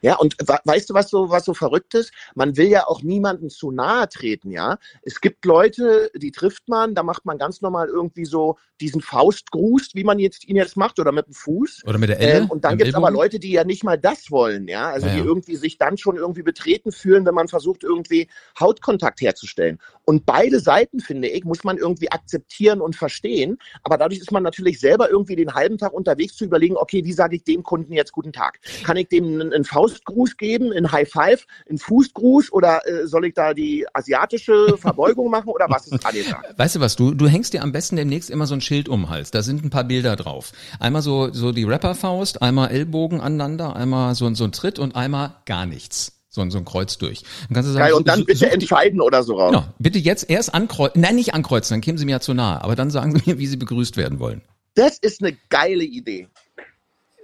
Ja, 0.01 0.15
und 0.17 0.36
weißt 0.38 0.89
du, 0.89 0.94
was 0.94 1.10
so, 1.10 1.29
was 1.29 1.46
so 1.46 1.53
verrückt 1.53 1.94
ist? 1.94 2.12
Man 2.36 2.58
will 2.58 2.67
ja 2.67 2.88
auch 2.88 3.01
niemanden 3.01 3.50
zu 3.50 3.72
nahe 3.72 4.08
treten, 4.10 4.51
ja. 4.51 4.77
Es 5.01 5.22
gibt 5.22 5.46
Leute, 5.46 6.12
die 6.15 6.32
trifft 6.32 6.67
man, 6.67 6.96
da 6.96 7.03
macht 7.03 7.25
man 7.25 7.38
ganz 7.38 7.62
normal 7.62 7.88
irgendwie 7.88 8.25
so 8.25 8.58
diesen 8.79 9.01
Faustgruß, 9.01 9.91
wie 9.94 10.03
man 10.03 10.20
jetzt 10.20 10.48
ihn 10.48 10.56
jetzt 10.56 10.77
macht, 10.77 11.00
oder 11.00 11.12
mit 11.12 11.25
dem 11.27 11.34
Fuß. 11.34 11.84
Oder 11.86 11.98
mit 11.98 12.10
der 12.10 12.20
Elle. 12.20 12.39
Ähm, 12.39 12.50
und 12.50 12.63
dann 12.63 12.77
gibt 12.77 12.89
es 12.89 12.96
aber 12.96 13.12
Leute, 13.12 13.39
die 13.39 13.51
ja 13.51 13.63
nicht 13.63 13.84
mal 13.84 13.98
das 13.98 14.29
wollen, 14.32 14.67
ja. 14.67 14.89
Also 14.89 15.08
ja, 15.08 15.15
die 15.15 15.20
irgendwie 15.20 15.56
sich 15.56 15.77
dann 15.77 15.98
schon 15.98 16.17
irgendwie 16.17 16.44
betreten 16.44 16.91
fühlen, 16.91 17.25
wenn 17.25 17.34
man 17.34 17.48
versucht, 17.48 17.84
irgendwie 17.84 18.27
Hautkontakt 18.60 19.22
herzustellen. 19.22 19.79
Und 20.10 20.26
beide 20.26 20.62
Seiten, 20.62 21.02
finde 21.02 21.28
ich, 21.28 21.44
muss 21.44 21.66
man 21.66 21.78
irgendwie 21.78 22.10
akzeptieren 22.10 22.80
und 22.80 22.96
verstehen. 22.96 23.58
Aber 23.84 23.98
dadurch 23.98 24.22
ist 24.22 24.32
man 24.32 24.42
natürlich 24.42 24.80
selber 24.80 25.10
irgendwie 25.10 25.36
den 25.36 25.54
halben 25.54 25.78
Tag 25.78 25.92
unterwegs 25.92 26.38
zu 26.38 26.46
überlegen, 26.46 26.78
okay, 26.78 27.04
wie 27.04 27.12
sage 27.12 27.36
ich 27.36 27.44
dem 27.44 27.62
Kunden 27.62 27.92
jetzt 27.92 28.14
guten 28.14 28.32
Tag? 28.32 28.62
Kann 28.86 28.96
ich 28.96 29.10
dem 29.10 29.42
einen 29.42 29.66
Faustgruß 29.66 30.38
geben, 30.38 30.72
einen 30.72 30.94
High 30.94 31.10
Five, 31.10 31.46
einen 31.68 31.78
Fußgruß 31.78 32.54
oder 32.54 32.88
äh, 32.88 33.06
soll 33.06 33.26
ich 33.26 33.34
da 33.34 33.54
die 33.54 33.86
asiatische 33.92 34.78
Verbeugung 34.78 35.30
machen 35.30 35.50
oder 35.50 35.66
was 35.68 35.88
ist 35.88 36.06
angesagt? 36.06 36.58
Weißt 36.58 36.78
du 36.78 36.80
was, 36.80 36.96
du, 36.96 37.14
du 37.14 37.28
hängst 37.28 37.52
dir 37.52 37.62
am 37.62 37.74
besten 37.74 37.98
demnächst 37.98 38.30
immer 38.30 38.48
so 38.48 38.54
ein 38.54 38.62
Schild 38.62 38.88
um 38.88 39.02
den 39.02 39.10
Hals. 39.10 39.32
Da 39.32 39.44
sind 39.44 39.66
ein 39.66 39.72
paar 39.72 39.84
Bilder 39.84 40.16
drauf. 40.16 40.54
Einmal 40.80 41.02
so, 41.02 41.34
so 41.34 41.52
die 41.52 41.66
Rapperfaust, 41.66 42.42
einmal 42.42 42.72
Ellbogen 42.72 43.20
aneinander, 43.20 43.76
einmal 43.76 44.16
so, 44.16 44.34
so 44.36 44.46
ein 44.46 44.54
Tritt 44.54 44.80
und 44.80 44.96
einmal 44.96 45.36
gar 45.46 45.66
nichts. 45.66 46.17
So, 46.38 46.44
ein 46.44 46.51
so 46.51 46.60
ein 46.60 46.65
Kreuz 46.65 47.00
durch. 47.00 47.24
Dann 47.48 47.56
kannst 47.56 47.70
du 47.70 47.74
sagen, 47.74 47.86
Geil, 47.86 47.94
und 47.94 48.08
dann 48.08 48.24
bitte 48.24 48.51
entscheiden 48.51 49.01
oder 49.01 49.24
so 49.24 49.39
raus. 49.39 49.51
Genau, 49.51 49.65
bitte 49.79 49.98
jetzt 49.98 50.29
erst 50.29 50.53
ankreuzen, 50.53 51.01
nein, 51.01 51.15
nicht 51.15 51.34
ankreuzen, 51.34 51.74
dann 51.74 51.82
kämen 51.82 51.98
sie 51.98 52.06
mir 52.06 52.12
ja 52.12 52.20
zu 52.20 52.36
nahe, 52.36 52.63
aber 52.63 52.75
dann 52.75 52.91
sagen 52.91 53.17
sie 53.17 53.24
mir, 53.25 53.39
wie 53.39 53.48
sie 53.48 53.58
begrüßt 53.58 53.98
werden 53.98 54.20
wollen. 54.20 54.44
Das 54.75 55.00
ist 55.00 55.24
eine 55.24 55.36
geile 55.50 55.84
Idee. 55.84 56.27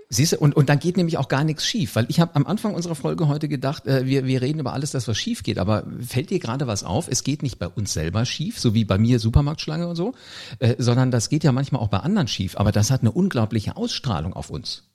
Siehst 0.09 0.31
du, 0.33 0.37
und, 0.37 0.55
und 0.55 0.69
dann 0.69 0.79
geht 0.79 0.97
nämlich 0.97 1.19
auch 1.19 1.27
gar 1.27 1.43
nichts 1.43 1.63
schief, 1.63 1.95
weil 1.95 2.07
ich 2.09 2.19
habe 2.19 2.35
am 2.35 2.47
Anfang 2.47 2.73
unserer 2.73 2.95
Folge 2.95 3.27
heute 3.27 3.47
gedacht, 3.47 3.85
äh, 3.85 4.07
wir, 4.07 4.25
wir 4.25 4.41
reden 4.41 4.59
über 4.59 4.73
alles, 4.73 4.89
das 4.89 5.07
was 5.07 5.15
schief 5.15 5.43
geht, 5.43 5.59
aber 5.59 5.85
fällt 5.99 6.31
dir 6.31 6.39
gerade 6.39 6.65
was 6.65 6.83
auf? 6.83 7.07
Es 7.07 7.23
geht 7.23 7.43
nicht 7.43 7.59
bei 7.59 7.67
uns 7.67 7.93
selber 7.93 8.25
schief, 8.25 8.59
so 8.59 8.73
wie 8.73 8.83
bei 8.83 8.97
mir 8.97 9.19
Supermarktschlange 9.19 9.87
und 9.87 9.95
so, 9.95 10.15
äh, 10.57 10.73
sondern 10.79 11.11
das 11.11 11.29
geht 11.29 11.43
ja 11.43 11.51
manchmal 11.51 11.83
auch 11.83 11.89
bei 11.89 11.99
anderen 11.99 12.27
schief, 12.27 12.57
aber 12.57 12.71
das 12.71 12.89
hat 12.89 13.01
eine 13.01 13.11
unglaubliche 13.11 13.77
Ausstrahlung 13.77 14.33
auf 14.33 14.49
uns. 14.49 14.89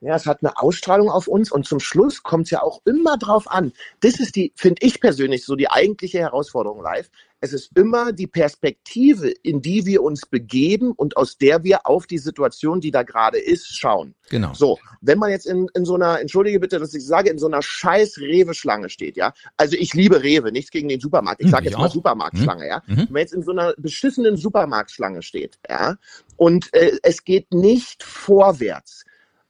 Ja, 0.00 0.14
es 0.14 0.26
hat 0.26 0.42
eine 0.42 0.58
Ausstrahlung 0.60 1.08
auf 1.08 1.26
uns 1.26 1.50
und 1.50 1.66
zum 1.66 1.80
Schluss 1.80 2.22
kommt 2.22 2.44
es 2.44 2.50
ja 2.50 2.62
auch 2.62 2.82
immer 2.84 3.16
drauf 3.16 3.50
an. 3.50 3.72
Das 4.00 4.20
ist 4.20 4.36
die, 4.36 4.52
finde 4.54 4.84
ich 4.84 5.00
persönlich, 5.00 5.44
so 5.46 5.56
die 5.56 5.70
eigentliche 5.70 6.18
Herausforderung 6.18 6.82
live. 6.82 7.08
Es 7.40 7.52
ist 7.52 7.70
immer 7.76 8.12
die 8.12 8.26
Perspektive, 8.26 9.28
in 9.30 9.60
die 9.62 9.86
wir 9.86 10.02
uns 10.02 10.26
begeben 10.26 10.92
und 10.92 11.16
aus 11.16 11.38
der 11.38 11.64
wir 11.64 11.86
auf 11.86 12.06
die 12.06 12.18
Situation, 12.18 12.80
die 12.80 12.90
da 12.90 13.02
gerade 13.04 13.38
ist, 13.38 13.68
schauen. 13.76 14.14
Genau. 14.30 14.52
So, 14.54 14.78
wenn 15.00 15.18
man 15.18 15.30
jetzt 15.30 15.46
in, 15.46 15.66
in 15.74 15.84
so 15.86 15.94
einer, 15.94 16.20
entschuldige 16.20 16.60
bitte, 16.60 16.78
dass 16.78 16.92
ich 16.94 17.04
sage, 17.06 17.30
in 17.30 17.38
so 17.38 17.46
einer 17.46 17.62
scheiß 17.62 18.18
Rewe-Schlange 18.18 18.90
steht, 18.90 19.16
ja. 19.16 19.32
Also 19.56 19.76
ich 19.78 19.94
liebe 19.94 20.22
Rewe, 20.22 20.52
nichts 20.52 20.70
gegen 20.70 20.88
den 20.88 21.00
Supermarkt. 21.00 21.40
Ich 21.40 21.46
Hm, 21.46 21.50
sage 21.52 21.64
jetzt 21.66 21.78
mal 21.78 21.86
auch. 21.86 21.92
Supermarktschlange, 21.92 22.62
Hm. 22.64 22.68
ja. 22.68 22.82
Mhm. 22.86 22.96
Wenn 22.98 23.12
man 23.12 23.20
jetzt 23.20 23.34
in 23.34 23.42
so 23.42 23.52
einer 23.52 23.74
beschissenen 23.78 24.36
Supermarktschlange 24.36 25.22
steht, 25.22 25.58
ja, 25.68 25.96
und 26.36 26.72
äh, 26.74 26.98
es 27.02 27.24
geht 27.24 27.52
nicht 27.54 28.02
vorwärts, 28.02 29.04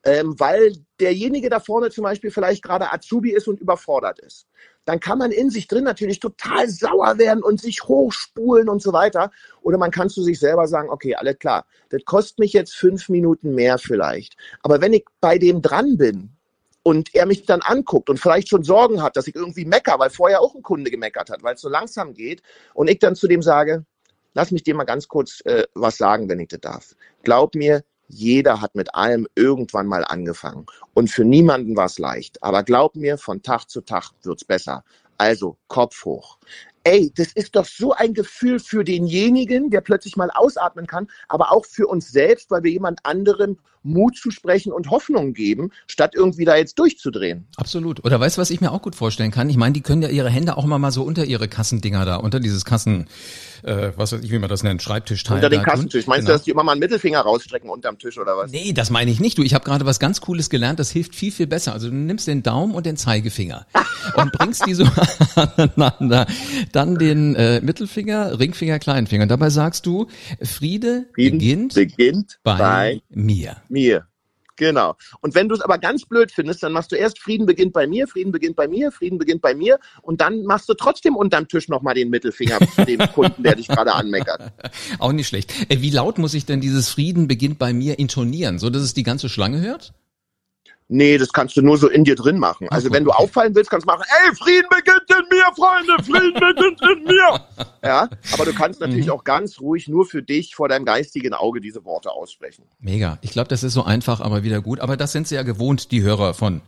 ähm, 0.07 0.39
weil 0.39 0.73
derjenige 1.01 1.51
da 1.51 1.59
vorne 1.59 1.91
zum 1.91 2.05
Beispiel 2.05 2.31
vielleicht 2.31 2.63
gerade 2.63 2.93
Azubi 2.93 3.33
ist 3.33 3.49
und 3.49 3.61
überfordert 3.61 4.21
ist, 4.21 4.47
dann 4.85 5.01
kann 5.01 5.19
man 5.19 5.33
in 5.33 5.51
sich 5.51 5.67
drin 5.67 5.83
natürlich 5.83 6.21
total 6.21 6.69
sauer 6.69 7.19
werden 7.19 7.43
und 7.43 7.61
sich 7.61 7.83
hochspulen 7.83 8.69
und 8.69 8.81
so 8.81 8.93
weiter. 8.93 9.33
Oder 9.63 9.79
man 9.79 9.91
kann 9.91 10.09
zu 10.09 10.23
sich 10.23 10.39
selber 10.39 10.69
sagen, 10.69 10.91
okay, 10.91 11.17
alles 11.17 11.41
klar, 11.41 11.67
das 11.89 12.05
kostet 12.05 12.39
mich 12.39 12.53
jetzt 12.53 12.77
fünf 12.77 13.09
Minuten 13.09 13.53
mehr 13.55 13.79
vielleicht. 13.79 14.37
Aber 14.63 14.81
wenn 14.81 14.93
ich 14.93 15.05
bei 15.21 15.39
dem 15.39 15.61
dran 15.61 15.97
bin 15.97 16.31
und 16.85 17.13
er 17.17 17.27
mich 17.27 17.45
dann 17.45 17.63
anguckt 17.63 18.09
und 18.09 18.21
vielleicht 18.21 18.49
schon 18.49 18.63
Sorgen 18.63 19.03
hat, 19.03 19.17
dass 19.17 19.27
ich 19.27 19.35
irgendwie 19.35 19.65
mecker, 19.65 19.99
weil 19.99 20.11
vorher 20.11 20.41
auch 20.41 20.55
ein 20.55 20.63
Kunde 20.63 20.93
gemeckert 20.93 21.31
hat, 21.31 21.43
weil 21.43 21.57
es 21.57 21.61
so 21.61 21.69
langsam 21.69 22.15
geht, 22.15 22.43
und 22.75 22.89
ich 22.89 23.01
dann 23.01 23.17
zu 23.17 23.27
dem 23.27 23.43
sage, 23.43 23.85
lass 24.35 24.53
mich 24.53 24.63
dir 24.63 24.77
mal 24.77 24.85
ganz 24.85 25.09
kurz 25.09 25.41
äh, 25.47 25.65
was 25.75 25.97
sagen, 25.97 26.29
wenn 26.29 26.39
ich 26.39 26.49
das 26.49 26.61
darf. 26.61 26.95
Glaub 27.25 27.57
mir, 27.57 27.83
jeder 28.09 28.61
hat 28.61 28.75
mit 28.75 28.95
allem 28.95 29.27
irgendwann 29.35 29.87
mal 29.87 30.05
angefangen. 30.05 30.67
Und 30.95 31.11
für 31.11 31.25
niemanden 31.25 31.77
war 31.77 31.87
es 31.87 31.99
leicht. 31.99 32.43
Aber 32.43 32.63
glaub 32.63 32.97
mir, 32.97 33.19
von 33.19 33.43
Tag 33.43 33.67
zu 33.67 33.81
Tag 33.81 34.11
wird's 34.23 34.45
besser. 34.45 34.85
Also 35.19 35.57
Kopf 35.69 36.05
hoch. 36.05 36.39
Ey, 36.87 37.13
das 37.17 37.33
ist 37.33 37.57
doch 37.57 37.65
so 37.67 37.95
ein 37.95 38.15
Gefühl 38.15 38.61
für 38.61 38.85
denjenigen, 38.85 39.71
der 39.71 39.81
plötzlich 39.81 40.17
mal 40.17 40.31
ausatmen 40.33 40.87
kann, 40.87 41.09
aber 41.27 41.51
auch 41.51 41.67
für 41.67 41.89
uns 41.89 42.13
selbst, 42.13 42.49
weil 42.53 42.63
wir 42.63 42.71
jemand 42.71 43.01
anderem 43.05 43.59
Mut 43.87 44.17
zu 44.17 44.31
sprechen 44.31 44.73
und 44.73 44.91
Hoffnung 44.91 45.33
geben, 45.33 45.71
statt 45.87 46.13
irgendwie 46.15 46.45
da 46.45 46.57
jetzt 46.57 46.79
durchzudrehen. 46.79 47.47
Absolut. 47.57 48.05
Oder 48.05 48.19
weißt 48.21 48.37
du, 48.37 48.41
was 48.41 48.51
ich 48.51 48.61
mir 48.61 48.73
auch 48.73 48.83
gut 48.83 48.95
vorstellen 48.97 49.31
kann? 49.31 49.49
Ich 49.49 49.57
meine, 49.57 49.73
die 49.73 49.81
können 49.81 50.03
ja 50.03 50.09
ihre 50.09 50.29
Hände 50.29 50.57
auch 50.57 50.65
immer 50.65 50.79
mal 50.79 50.91
so 50.91 51.03
unter 51.05 51.25
ihre 51.25 51.49
Kassendinger 51.49 52.05
da, 52.05 52.17
unter 52.17 52.41
dieses 52.41 52.65
Kassen, 52.65 53.07
äh, 53.63 53.93
was 53.97 54.13
weiß 54.13 54.23
ich, 54.23 54.31
wie 54.33 54.39
man 54.39 54.51
das 54.51 54.63
nennt, 54.63 54.83
Schreibtischteil. 54.83 55.37
Unter 55.37 55.51
den 55.51 55.61
tun. 55.61 55.69
Kassentisch. 55.69 56.07
Meinst 56.07 56.27
Genau. 56.27 56.33
du, 56.35 56.39
dass 56.39 56.45
die 56.45 56.51
immer 56.51 56.65
mal 56.65 56.73
einen 56.73 56.81
Mittelfinger 56.81 57.21
rausstrecken 57.21 57.71
unterm 57.71 57.99
Tisch 57.99 58.19
oder 58.19 58.37
was? 58.37 58.51
Nee, 58.51 58.73
das 58.73 58.91
meine 58.91 59.11
ich 59.11 59.21
nicht. 59.21 59.39
Du, 59.39 59.43
ich 59.43 59.55
habe 59.55 59.65
gerade 59.65 59.87
was 59.87 60.01
ganz 60.01 60.21
Cooles 60.21 60.51
gelernt, 60.51 60.81
das 60.81 60.91
hilft 60.91 61.15
viel, 61.15 61.31
viel 61.31 61.47
besser. 61.47 61.73
Also 61.73 61.89
du 61.89 61.95
nimmst 61.95 62.27
den 62.27 62.43
Daumen 62.43 62.75
und 62.75 62.87
den 62.87 62.97
Zeigefinger 62.97 63.67
und 64.17 64.33
bringst 64.33 64.67
die 64.67 64.75
so 64.75 64.85
aneinander. 65.37 66.27
Dann 66.77 66.99
den 66.99 67.35
äh, 67.37 67.63
Mittelfinger, 67.63 68.39
Ringfinger, 68.39 68.79
Kleinfinger. 68.79 69.23
Und 69.23 69.31
dabei 69.31 69.49
sagst 69.49 69.87
du, 69.87 70.09
Friede 70.43 71.07
Frieden 71.15 71.39
beginnt 71.39 71.75
beginnt 71.75 72.39
bei, 72.43 72.59
bei 72.59 73.03
mir. 73.09 73.57
mir. 73.71 74.07
Genau. 74.57 74.95
Und 75.23 75.35
wenn 75.35 75.49
du 75.49 75.55
es 75.55 75.63
aber 75.63 75.79
ganz 75.79 76.05
blöd 76.05 76.31
findest, 76.31 76.63
dann 76.63 76.73
machst 76.73 76.93
du 76.93 76.97
erst 76.97 77.19
Frieden 77.19 77.47
beginnt 77.47 77.73
bei 77.73 77.87
mir, 77.87 78.07
Frieden 78.07 78.31
beginnt 78.31 78.57
bei 78.57 78.69
mir, 78.69 78.93
Frieden 78.93 79.17
beginnt 79.17 79.41
bei 79.41 79.55
mir 79.55 79.79
und 80.03 80.21
dann 80.21 80.45
machst 80.45 80.69
du 80.69 80.75
trotzdem 80.75 81.17
unterm 81.17 81.49
Tisch 81.49 81.69
nochmal 81.69 81.95
den 81.95 82.11
Mittelfinger 82.11 82.59
zu 82.75 82.85
dem 82.85 82.99
Kunden, 83.15 83.43
der 83.43 83.55
dich 83.55 83.69
gerade 83.69 83.95
anmeckert. 83.95 84.53
Auch 84.99 85.13
nicht 85.13 85.29
schlecht. 85.29 85.55
Äh, 85.71 85.81
wie 85.81 85.91
laut 85.91 86.19
muss 86.19 86.35
ich 86.35 86.45
denn 86.45 86.61
dieses 86.61 86.91
Frieden 86.91 87.27
beginnt 87.27 87.59
bei 87.59 87.73
mir 87.73 87.99
intonieren, 87.99 88.59
so 88.59 88.69
dass 88.69 88.83
es 88.83 88.93
die 88.93 89.03
ganze 89.03 89.31
Schlange 89.31 89.63
hört? 89.63 89.95
Nee, 90.89 91.19
das 91.19 91.33
kannst 91.33 91.57
du 91.57 91.63
nur 91.63 91.77
so 91.79 91.89
in 91.89 92.05
dir 92.05 92.15
drin 92.15 92.39
machen. 92.39 92.69
Also 92.69 92.93
wenn 92.93 93.03
du 93.05 93.11
auffallen 93.11 93.55
willst, 93.57 93.71
kannst 93.71 93.89
du 93.89 93.93
machen, 93.93 94.05
ey, 94.25 94.35
Frieden 94.37 94.69
beginnt 94.71 95.03
in 95.11 95.37
mir, 95.37 95.45
Freunde, 95.57 96.03
Frieden 96.05 96.35
beginnt 96.35 96.81
in 96.81 97.05
mir. 97.05 97.41
Ja, 97.83 98.09
aber 98.33 98.45
du 98.45 98.53
kannst 98.53 98.81
natürlich 98.81 99.07
Mhm. 99.07 99.13
auch 99.13 99.23
ganz 99.25 99.61
ruhig 99.61 99.87
nur 99.89 100.07
für 100.07 100.21
dich 100.23 100.55
vor 100.57 100.69
deinem 100.69 100.85
geistigen 100.85 101.35
Auge 101.35 101.61
diese 101.61 101.85
Worte 101.85 102.11
aussprechen. 102.11 102.65
Mega. 102.81 103.19
Ich 103.23 103.31
glaube, 103.31 103.49
das 103.49 103.63
ist 103.63 103.75
so 103.75 103.85
einfach, 103.85 104.21
aber 104.21 104.43
wieder 104.43 104.61
gut. 104.61 104.81
Aber 104.81 104.97
das 104.97 105.13
sind 105.13 105.29
sie 105.29 105.37
ja 105.37 105.43
gewohnt, 105.43 105.93
die 105.93 106.03
Hörer 106.03 106.35
von 106.35 106.63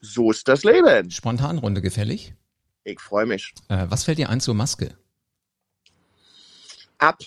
So 0.00 0.30
ist 0.30 0.48
das 0.48 0.64
Leben. 0.64 1.10
Spontanrunde 1.10 1.82
gefällig. 1.82 2.34
Ich 2.84 2.98
freue 3.00 3.26
mich. 3.26 3.52
Äh, 3.68 3.86
was 3.90 4.04
fällt 4.04 4.16
dir 4.18 4.30
ein 4.30 4.40
zur 4.40 4.54
Maske? 4.54 4.94
Ab. 6.98 7.18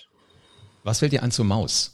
Was 0.84 1.00
fällt 1.00 1.12
dir 1.14 1.22
ein 1.24 1.32
zur 1.32 1.46
Maus? 1.46 1.94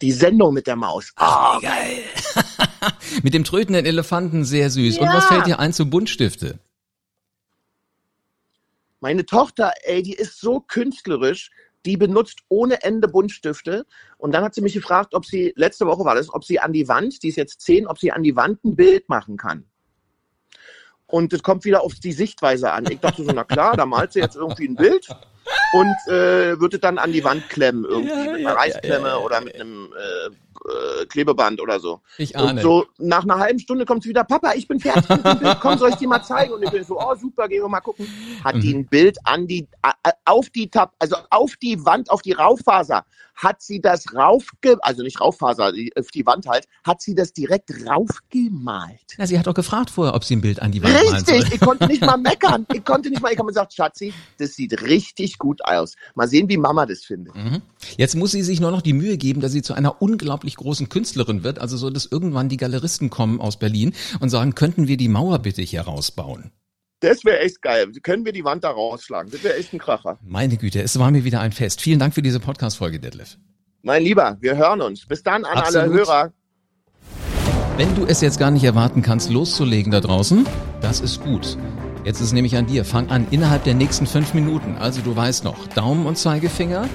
Die 0.00 0.12
Sendung 0.12 0.54
mit 0.54 0.66
der 0.66 0.76
Maus. 0.76 1.12
Ah, 1.16 1.58
geil. 1.60 2.02
Mit 3.22 3.34
dem 3.34 3.42
trötenden 3.42 3.84
Elefanten 3.84 4.44
sehr 4.44 4.70
süß. 4.70 4.98
Und 4.98 5.06
Ja. 5.06 5.14
was 5.14 5.26
fällt 5.26 5.46
dir 5.46 5.58
ein 5.58 5.72
zu 5.72 5.90
Buntstifte? 5.90 6.58
Meine 9.00 9.26
Tochter, 9.26 9.72
ey, 9.82 10.02
die 10.02 10.14
ist 10.14 10.40
so 10.40 10.60
künstlerisch, 10.60 11.50
die 11.84 11.96
benutzt 11.96 12.40
ohne 12.48 12.82
Ende 12.82 13.08
Buntstifte. 13.08 13.86
Und 14.18 14.32
dann 14.32 14.44
hat 14.44 14.54
sie 14.54 14.60
mich 14.60 14.74
gefragt, 14.74 15.14
ob 15.14 15.24
sie, 15.24 15.52
letzte 15.56 15.86
Woche 15.86 16.04
war 16.04 16.14
das, 16.14 16.32
ob 16.32 16.44
sie 16.44 16.60
an 16.60 16.72
die 16.72 16.88
Wand, 16.88 17.22
die 17.22 17.28
ist 17.28 17.36
jetzt 17.36 17.60
zehn, 17.60 17.86
ob 17.86 17.98
sie 17.98 18.12
an 18.12 18.22
die 18.22 18.36
Wand 18.36 18.64
ein 18.64 18.76
Bild 18.76 19.08
machen 19.08 19.36
kann. 19.36 19.64
Und 21.06 21.32
es 21.32 21.42
kommt 21.42 21.64
wieder 21.64 21.82
auf 21.82 21.94
die 21.94 22.12
Sichtweise 22.12 22.72
an. 22.72 22.84
Ich 22.90 23.00
dachte 23.00 23.24
so, 23.24 23.32
na 23.32 23.44
klar, 23.44 23.76
da 23.76 23.86
malt 23.86 24.12
sie 24.12 24.20
jetzt 24.20 24.36
irgendwie 24.36 24.68
ein 24.68 24.74
Bild 24.76 25.08
und 25.70 26.06
äh, 26.06 26.58
wird 26.60 26.74
es 26.74 26.80
dann 26.80 26.98
an 26.98 27.12
die 27.12 27.24
Wand 27.24 27.48
klemmen, 27.48 27.84
irgendwie 27.84 28.26
Ja, 28.26 28.32
mit 28.32 28.46
einer 28.46 28.56
Reißklemme 28.56 29.08
ja, 29.08 29.14
ja, 29.14 29.18
ja, 29.18 29.24
oder 29.24 29.40
mit 29.40 29.54
einem 29.54 29.92
äh, 29.92 30.30
äh, 30.66 31.06
Klebeband 31.06 31.60
oder 31.60 31.80
so. 31.80 32.00
Ich 32.18 32.34
Und 32.34 32.40
ahne. 32.42 32.62
so 32.62 32.86
nach 32.98 33.22
einer 33.24 33.38
halben 33.38 33.58
Stunde 33.58 33.84
kommt 33.84 34.02
sie 34.02 34.08
wieder, 34.10 34.24
Papa, 34.24 34.52
ich 34.54 34.66
bin 34.68 34.80
fertig 34.80 35.08
mit 35.08 35.24
dem 35.24 35.38
Bild, 35.38 35.58
komm, 35.60 35.78
soll 35.78 35.90
ich 35.90 35.96
dir 35.96 36.08
mal 36.08 36.22
zeigen? 36.22 36.52
Und 36.52 36.62
ich 36.62 36.70
bin 36.70 36.84
so, 36.84 36.98
oh 37.00 37.14
super, 37.14 37.48
gehen 37.48 37.62
wir 37.62 37.68
mal 37.68 37.80
gucken. 37.80 38.06
Hat 38.44 38.56
die 38.56 38.74
Mhm. 38.74 38.80
ein 38.80 38.86
Bild 38.86 39.18
an 39.24 39.46
die, 39.46 39.66
auf 40.24 40.50
die 40.50 40.68
Tab, 40.70 40.94
also 40.98 41.16
auf 41.30 41.56
die 41.62 41.84
Wand, 41.84 42.10
auf 42.10 42.22
die 42.22 42.32
Rauffaser, 42.32 43.04
hat 43.34 43.62
sie 43.62 43.80
das 43.80 44.12
raufge, 44.14 44.78
also 44.80 45.02
nicht 45.04 45.20
Rauffaser, 45.20 45.70
die, 45.72 45.92
auf 45.96 46.08
die 46.08 46.26
Wand 46.26 46.46
halt, 46.48 46.66
hat 46.84 47.00
sie 47.00 47.14
das 47.14 47.32
direkt 47.32 47.70
raufgemalt. 47.86 49.00
Na, 49.16 49.26
sie 49.26 49.38
hat 49.38 49.46
doch 49.46 49.54
gefragt 49.54 49.90
vorher, 49.90 50.14
ob 50.14 50.24
sie 50.24 50.36
ein 50.36 50.40
Bild 50.40 50.60
an 50.60 50.72
die 50.72 50.82
Wand 50.82 50.92
malen 50.94 51.24
soll. 51.24 51.34
Richtig, 51.36 51.54
ich 51.54 51.60
konnte 51.60 51.86
nicht 51.86 52.02
mal 52.02 52.16
meckern. 52.16 52.66
Ich 52.72 52.84
konnte 52.84 53.10
nicht 53.10 53.22
mal, 53.22 53.32
ich 53.32 53.38
habe 53.38 53.48
gesagt, 53.48 53.72
Schatzi, 53.74 54.12
das 54.38 54.54
sieht 54.54 54.82
richtig 54.82 55.38
gut 55.38 55.64
aus. 55.64 55.94
Mal 56.14 56.28
sehen, 56.28 56.48
wie 56.48 56.56
Mama 56.56 56.86
das 56.86 57.04
findet. 57.04 57.34
Mhm. 57.34 57.62
Jetzt 57.96 58.16
muss 58.16 58.32
sie 58.32 58.42
sich 58.42 58.60
nur 58.60 58.70
noch 58.70 58.82
die 58.82 58.92
Mühe 58.92 59.16
geben, 59.16 59.40
dass 59.40 59.52
sie 59.52 59.62
zu 59.62 59.74
einer 59.74 60.00
unglaublich 60.02 60.47
großen 60.56 60.88
Künstlerin 60.88 61.44
wird. 61.44 61.58
Also 61.58 61.76
so, 61.76 61.90
dass 61.90 62.06
irgendwann 62.06 62.48
die 62.48 62.56
Galeristen 62.56 63.10
kommen 63.10 63.40
aus 63.40 63.58
Berlin 63.58 63.94
und 64.20 64.28
sagen, 64.28 64.54
könnten 64.54 64.88
wir 64.88 64.96
die 64.96 65.08
Mauer 65.08 65.38
bitte 65.40 65.62
hier 65.62 65.82
rausbauen? 65.82 66.52
Das 67.00 67.24
wäre 67.24 67.40
echt 67.40 67.62
geil. 67.62 67.92
Können 68.02 68.24
wir 68.24 68.32
die 68.32 68.44
Wand 68.44 68.64
da 68.64 68.70
rausschlagen? 68.70 69.30
Das 69.30 69.44
wäre 69.44 69.56
echt 69.56 69.72
ein 69.72 69.78
Kracher. 69.78 70.18
Meine 70.22 70.56
Güte, 70.56 70.82
es 70.82 70.98
war 70.98 71.10
mir 71.10 71.24
wieder 71.24 71.40
ein 71.40 71.52
Fest. 71.52 71.80
Vielen 71.80 72.00
Dank 72.00 72.12
für 72.12 72.22
diese 72.22 72.40
Podcast-Folge, 72.40 72.98
Detlef. 72.98 73.38
Mein 73.82 74.02
Lieber, 74.02 74.36
wir 74.40 74.56
hören 74.56 74.80
uns. 74.80 75.06
Bis 75.06 75.22
dann 75.22 75.44
an 75.44 75.58
alle 75.58 75.82
Absolut. 75.82 75.96
Hörer. 75.96 76.32
Wenn 77.76 77.94
du 77.94 78.04
es 78.04 78.20
jetzt 78.20 78.40
gar 78.40 78.50
nicht 78.50 78.64
erwarten 78.64 79.02
kannst, 79.02 79.30
loszulegen 79.30 79.92
da 79.92 80.00
draußen, 80.00 80.44
das 80.80 81.00
ist 81.00 81.22
gut. 81.22 81.56
Jetzt 82.04 82.20
ist 82.20 82.28
es 82.28 82.32
nämlich 82.32 82.56
an 82.56 82.66
dir. 82.66 82.84
Fang 82.84 83.08
an 83.10 83.28
innerhalb 83.30 83.62
der 83.62 83.74
nächsten 83.74 84.06
fünf 84.06 84.34
Minuten. 84.34 84.76
Also 84.76 85.00
du 85.00 85.14
weißt 85.14 85.44
noch, 85.44 85.68
Daumen 85.68 86.06
und 86.06 86.18
Zeigefinger, 86.18 86.88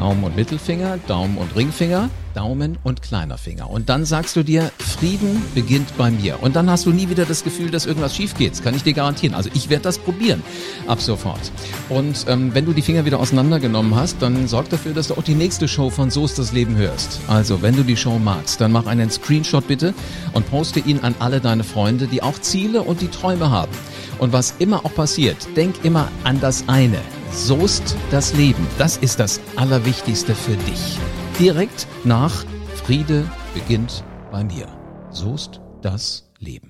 Daumen 0.00 0.24
und 0.24 0.34
Mittelfinger, 0.34 0.98
Daumen 1.08 1.36
und 1.36 1.54
Ringfinger, 1.54 2.08
Daumen 2.32 2.78
und 2.84 3.02
kleiner 3.02 3.36
Finger. 3.36 3.68
Und 3.68 3.90
dann 3.90 4.06
sagst 4.06 4.34
du 4.34 4.42
dir, 4.42 4.72
Frieden 4.78 5.42
beginnt 5.54 5.94
bei 5.98 6.10
mir. 6.10 6.42
Und 6.42 6.56
dann 6.56 6.70
hast 6.70 6.86
du 6.86 6.90
nie 6.90 7.10
wieder 7.10 7.26
das 7.26 7.44
Gefühl, 7.44 7.70
dass 7.70 7.84
irgendwas 7.84 8.16
schief 8.16 8.34
geht. 8.34 8.52
Das 8.52 8.62
kann 8.62 8.74
ich 8.74 8.82
dir 8.82 8.94
garantieren. 8.94 9.34
Also 9.34 9.50
ich 9.52 9.68
werde 9.68 9.82
das 9.82 9.98
probieren. 9.98 10.42
Ab 10.86 11.02
sofort. 11.02 11.52
Und 11.90 12.24
ähm, 12.28 12.54
wenn 12.54 12.64
du 12.64 12.72
die 12.72 12.80
Finger 12.80 13.04
wieder 13.04 13.20
auseinandergenommen 13.20 13.94
hast, 13.94 14.22
dann 14.22 14.48
sorg 14.48 14.70
dafür, 14.70 14.94
dass 14.94 15.08
du 15.08 15.16
auch 15.16 15.22
die 15.22 15.34
nächste 15.34 15.68
Show 15.68 15.90
von 15.90 16.10
So 16.10 16.24
ist 16.24 16.38
das 16.38 16.52
Leben 16.52 16.76
hörst. 16.76 17.20
Also, 17.28 17.60
wenn 17.60 17.76
du 17.76 17.82
die 17.82 17.98
Show 17.98 18.18
magst, 18.18 18.58
dann 18.62 18.72
mach 18.72 18.86
einen 18.86 19.10
Screenshot 19.10 19.68
bitte 19.68 19.92
und 20.32 20.50
poste 20.50 20.80
ihn 20.80 21.00
an 21.00 21.14
alle 21.18 21.40
deine 21.40 21.62
Freunde, 21.62 22.06
die 22.06 22.22
auch 22.22 22.40
Ziele 22.40 22.80
und 22.80 23.02
die 23.02 23.08
Träume 23.08 23.50
haben. 23.50 23.72
Und 24.18 24.32
was 24.32 24.54
immer 24.58 24.86
auch 24.86 24.94
passiert, 24.94 25.36
denk 25.56 25.84
immer 25.84 26.08
an 26.24 26.40
das 26.40 26.64
eine. 26.68 27.00
Soest 27.32 27.96
das 28.10 28.34
Leben. 28.34 28.66
Das 28.78 28.96
ist 28.96 29.20
das 29.20 29.40
Allerwichtigste 29.56 30.34
für 30.34 30.56
dich. 30.56 30.98
Direkt 31.38 31.86
nach 32.04 32.44
Friede 32.84 33.30
beginnt 33.54 34.04
bei 34.30 34.44
mir. 34.44 34.66
Soest 35.10 35.60
das 35.80 36.30
Leben. 36.38 36.69